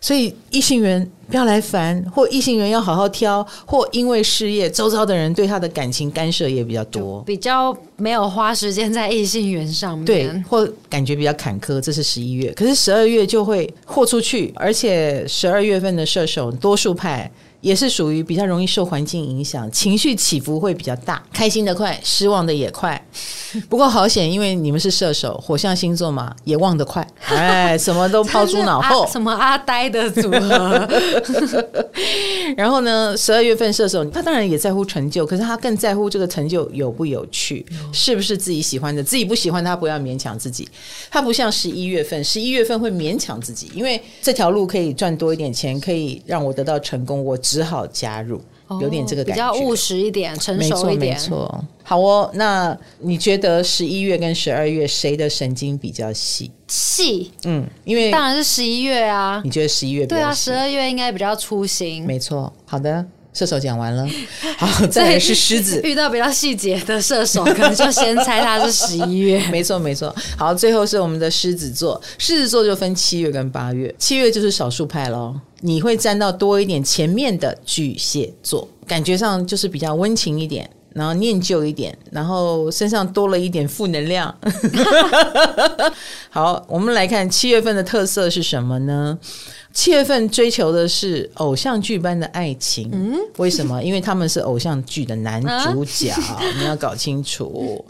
[0.00, 11.80] 所以异性缘不要来烦，或异性缘要好好挑，或因为事业，周遭的人对他的感情干涉也比较多，比较没有花时间在异性缘上面，对，或感觉比较坎坷。
[11.80, 17.30] 这是十一月，可是十二月就会豁出去，而且十二月份的射手多数派。
[17.62, 23.00] 也是属于比较容易受环境影响，情绪起伏会比较大，开心的快，失望的也快。
[23.70, 27.06] 不过好险，因为你们是射手，火象星座嘛，也忘得快。
[27.26, 30.88] 哎， 什么都抛诸脑后，什么阿呆的组合。
[32.56, 39.00] 然后呢，十二月份射手，他当然也在乎成就，可是他更在乎这个成就有不有趣，是不是自己喜欢的。
[39.00, 40.68] 自己不喜欢，他不要勉强自己。
[41.10, 47.38] 他不像十一月份，十一月份会勉强自己，因为这条路可以赚多一点钱，可以让我得到成功，我。
[47.52, 48.40] 只好加入，
[48.80, 51.14] 有点这个感觉，比较务实一点，成熟一点。
[51.14, 51.64] 没错，没错。
[51.84, 56.50] 好哦，那你觉得十一月跟十二月谁的神经比较细？
[56.66, 57.30] 细？
[57.44, 59.42] 嗯，因为当然是十一月啊。
[59.44, 60.06] 你觉得十一月？
[60.06, 62.04] 对啊，十二月应该比较粗心。
[62.06, 62.50] 没错。
[62.64, 63.04] 好的。
[63.32, 64.06] 射手讲完了，
[64.58, 65.80] 好，再来是狮子。
[65.82, 69.42] 遇到比较细节的射手，可能就先猜他是十一月。
[69.50, 70.14] 没错，没错。
[70.36, 72.00] 好，最后是我们的狮子座。
[72.18, 75.34] 狮子座就分七月跟八月，七月就是少数派喽。
[75.60, 84.34] 你会沾到多一点前面的巨蟹座，感觉上就是比较温情一点，然后念旧一点，然后身上多了一点负能量。
[86.28, 89.16] 好，我们来看七月份的特色是什么呢？
[89.72, 93.82] 七月份追求的是偶像剧般的爱情，嗯，为什么？
[93.82, 95.40] 因为他们是偶像剧的男
[95.72, 97.84] 主角，啊、 你要搞清楚。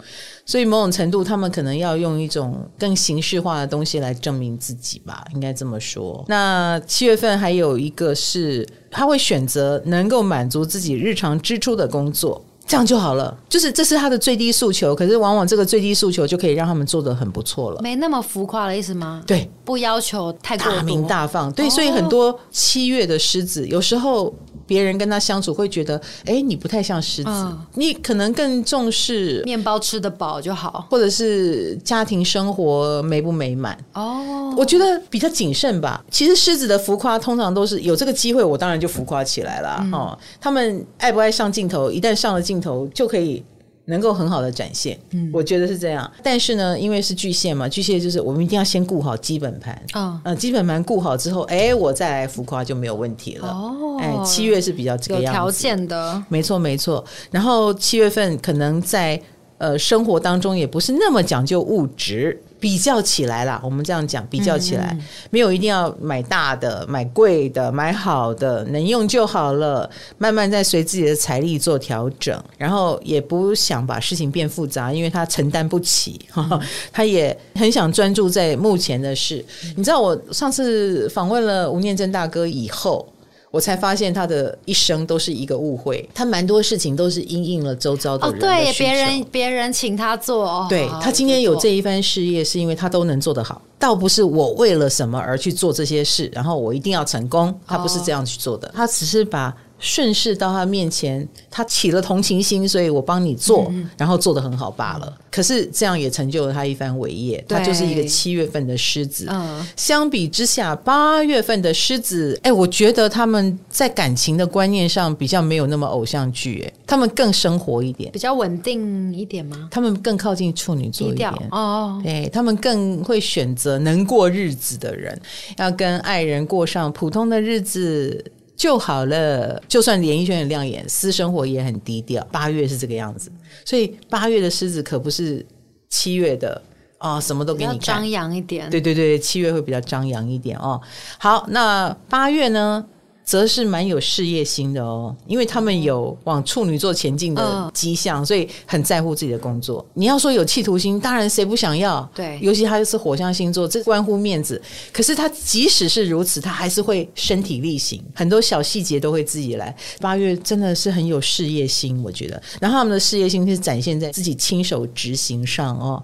[0.45, 6.25] 所以某种程度，他们可能要用一种更形式化的东西来证明自己吧，应该这么说。
[6.29, 12.45] 那七月份还有一个是，他会选择能够满足自己日常支出的工作。
[12.65, 14.95] 这样就好了，就是这是他的最低诉求。
[14.95, 19.23] 可是往往这个最低诉求就可以让他们做的很不错了，没那么浮夸的意思吗？
[19.27, 21.53] 对，不要求太过大鸣大放。
[21.53, 24.35] 对，所以很多七月的狮子有时候。
[24.65, 33.77] 别人跟他相处会觉得，哎，你不太像狮子，嗯、你可能更重视面包吃得饱就好，或者是家庭生活美不美满。
[33.93, 36.03] 哦，我觉得比较谨慎吧。
[36.11, 39.77] 其实狮子的浮夸通常都是有这个机会，我当然就浮夸起来了。
[39.81, 41.91] 嗯、哦，他们爱不爱上镜头？
[41.91, 43.45] 一旦上了镜头，就可以。
[43.87, 46.11] 能够很好的展现，嗯，我觉得是这样。
[46.23, 53.49] 但是呢，因为是巨蟹嘛，巨蟹就是我们一定要先顾好基本盘啊，嗯，基本盘顾好之后，哎，我再来浮夸就没有问题了。
[53.49, 57.05] 哦，哎，七月是比较这个样子，有条件的，没错没错。
[57.31, 59.21] 然后七月份可能在
[59.59, 62.41] 呃生活当中也不是那么讲究物质。
[62.63, 64.97] 比较起来啦，我们这样讲，比较起来，
[65.31, 69.91] 没有一定要买大的、买贵的、买好的，能用就好了。
[70.17, 76.61] 慢慢再随自己的财力做调整，然后也不想把事情变复杂，因为他承担不起， 嗯、
[76.93, 79.45] 他也很想专注在目前的事。
[79.65, 83.12] 嗯、你知道，我上次访问了吴念真大哥以后。
[83.53, 88.49] 我才发现他的一生都是一个误会，他蛮多事情都是因应了周遭的人的。
[88.49, 99.55] 哦，对，别人别人请他做，哦、对他今天有这一番事业，是因为他都能做得好，倒不是我为了什么而去做这些事，然后我一定要成功，他不是这样去做的，他只是把。
[99.83, 105.07] 顺势到他面前，他起了同情心，所以我帮你做，嗯、然后做的很好罢了。
[105.09, 107.45] 嗯、可是这样也成就了他一番伟业。
[107.49, 109.27] 他就是一个七月份的狮子。
[109.29, 119.69] 嗯、相比之下，八月份的狮子，哎，我觉得他们在感情的观念上比较没有那么偶像剧，哎，他们更生活一点，比较稳定一点吗？
[119.69, 125.21] 他们更靠近处女座一点哦，对，他们更会选择能过日子的人，
[125.59, 128.25] 要跟爱人过上普通的日子。
[128.63, 132.25] 就好了，就算演艺圈很亮眼，私生活也很低调。
[132.31, 133.29] 八月是这个样子，
[133.65, 135.45] 所以八月的狮子可不是
[135.89, 136.63] 七月的
[136.99, 138.71] 啊、哦，什么都给你，张扬一点。
[138.71, 140.81] 对对对，七月会比较张扬一点哦。
[141.19, 142.87] 好，那八月呢？
[143.25, 149.85] 则是蛮有事业心的哦，因为他们有往处女座前进的迹象，所以很在乎自己的工作。
[149.95, 152.09] 你要说有企图心，当然谁不想要？
[152.15, 154.61] 对，尤其他又是火象星座，这关乎面子。
[154.93, 159.75] 可是他即使是如此，他还是会身体力行，很多小细节都会自己来。
[160.01, 162.43] 八月真的是很有事业心，我觉得。
[162.61, 166.03] 然后他们的事业心是展现在自己亲手执行上哦。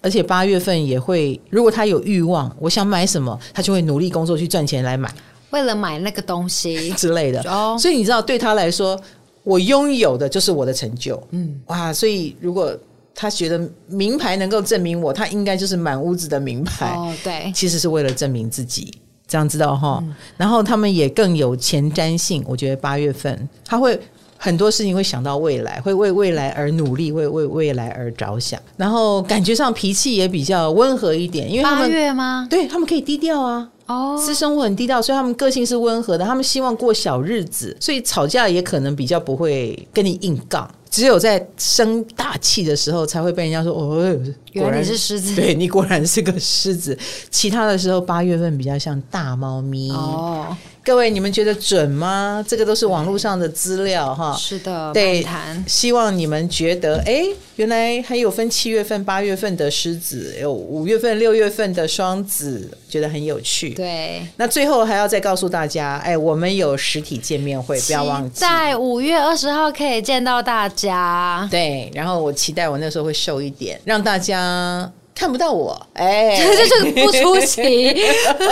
[0.00, 5.12] 而且八月份也会，如果他有欲望，我想买什么，他就会努力工作去赚钱来买，
[5.50, 7.40] 为了买那个东西 之类的。
[7.50, 9.00] 哦，所以你知道，对他来说，
[9.44, 11.22] 我拥有的就是我的成就。
[11.30, 12.76] 嗯，哇，所以如果
[13.14, 16.94] 他觉得名牌能够证明我，他应该就是满屋子的名牌。
[16.94, 18.92] 哦，对，其实是为了证明自己，
[19.26, 19.98] 这样知道哈。
[20.02, 23.98] 嗯，然后他们也更有前瞻性，我觉得八月份他会。
[24.38, 32.46] 很多事情会想到未来，会为未来而努力，为为未来而着想，然后感觉上脾气也比较温和一点，因为他们八月吗？
[32.48, 40.70] 对，他们可以低调啊，哦，私生活很低调，所以他们个性是温和的，他们希望过小日子，所以吵架也可能比较不会跟你硬杠。
[40.90, 44.16] 只有在生大气的时候，才会被人家说：“哦，
[44.54, 46.98] 果然你是狮子。”对，你果然是个狮子。
[47.30, 49.90] 其他的时候，八月份比较像大猫咪。
[49.90, 50.56] 哦，
[50.88, 52.42] 各位，你们觉得准吗？
[52.48, 54.34] 这个都是网络上的资料哈。
[54.34, 55.22] 是的，对，
[55.66, 57.26] 希望你们觉得，哎，
[57.56, 63.74] 原来还有分七月份、八月份的狮子，有五月份、六月份的双子，觉得很有趣。
[63.74, 70.78] 对，那最后还要再告诉大家，哎，我们有实体见面会，不要忘记，在五月二十号可以见到大家。
[70.78, 75.76] 家对，然后我期待我那时候会瘦一点，让大家看不到我。
[75.94, 77.92] 哎，这 就是不出席，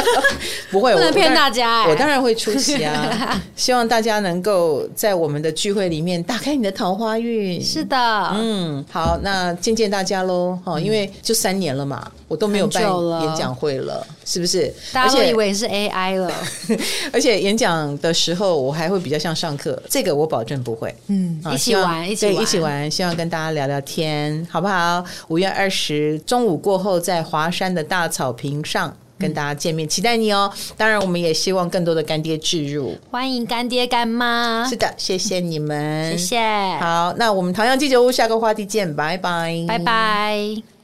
[0.68, 1.86] 不会，不能骗大家。
[1.86, 3.40] 我当然会出席啊！
[3.54, 7.62] 希望大家能够在我们的聚会里面打开你的桃花运。
[7.62, 7.96] 是的，
[8.34, 10.58] 嗯，好，那见见大家喽！
[10.64, 12.10] 哈，因为就三年了嘛。
[12.28, 12.82] 我都没有办
[13.22, 14.72] 演讲会了，了是不是？
[14.92, 16.32] 大家都以为是 AI 了。
[17.12, 20.94] 而且演讲的时候，我还会比较像上课，这个我保证不会。
[21.06, 25.04] 嗯，一起玩，一起玩，一起玩，希望跟大家聊聊天，好不好？
[25.28, 30.52] 五月二十中午过后，在华山的大草坪上跟大家见面，期待你哦。
[30.76, 34.66] 当然，我们也希望更多的干爹置入，欢迎干爹干妈。
[34.68, 36.38] 是的，谢谢你们，谢谢。
[36.80, 40.75] 好，那我们唐阳鸡酒屋下个话题见，拜拜，拜拜。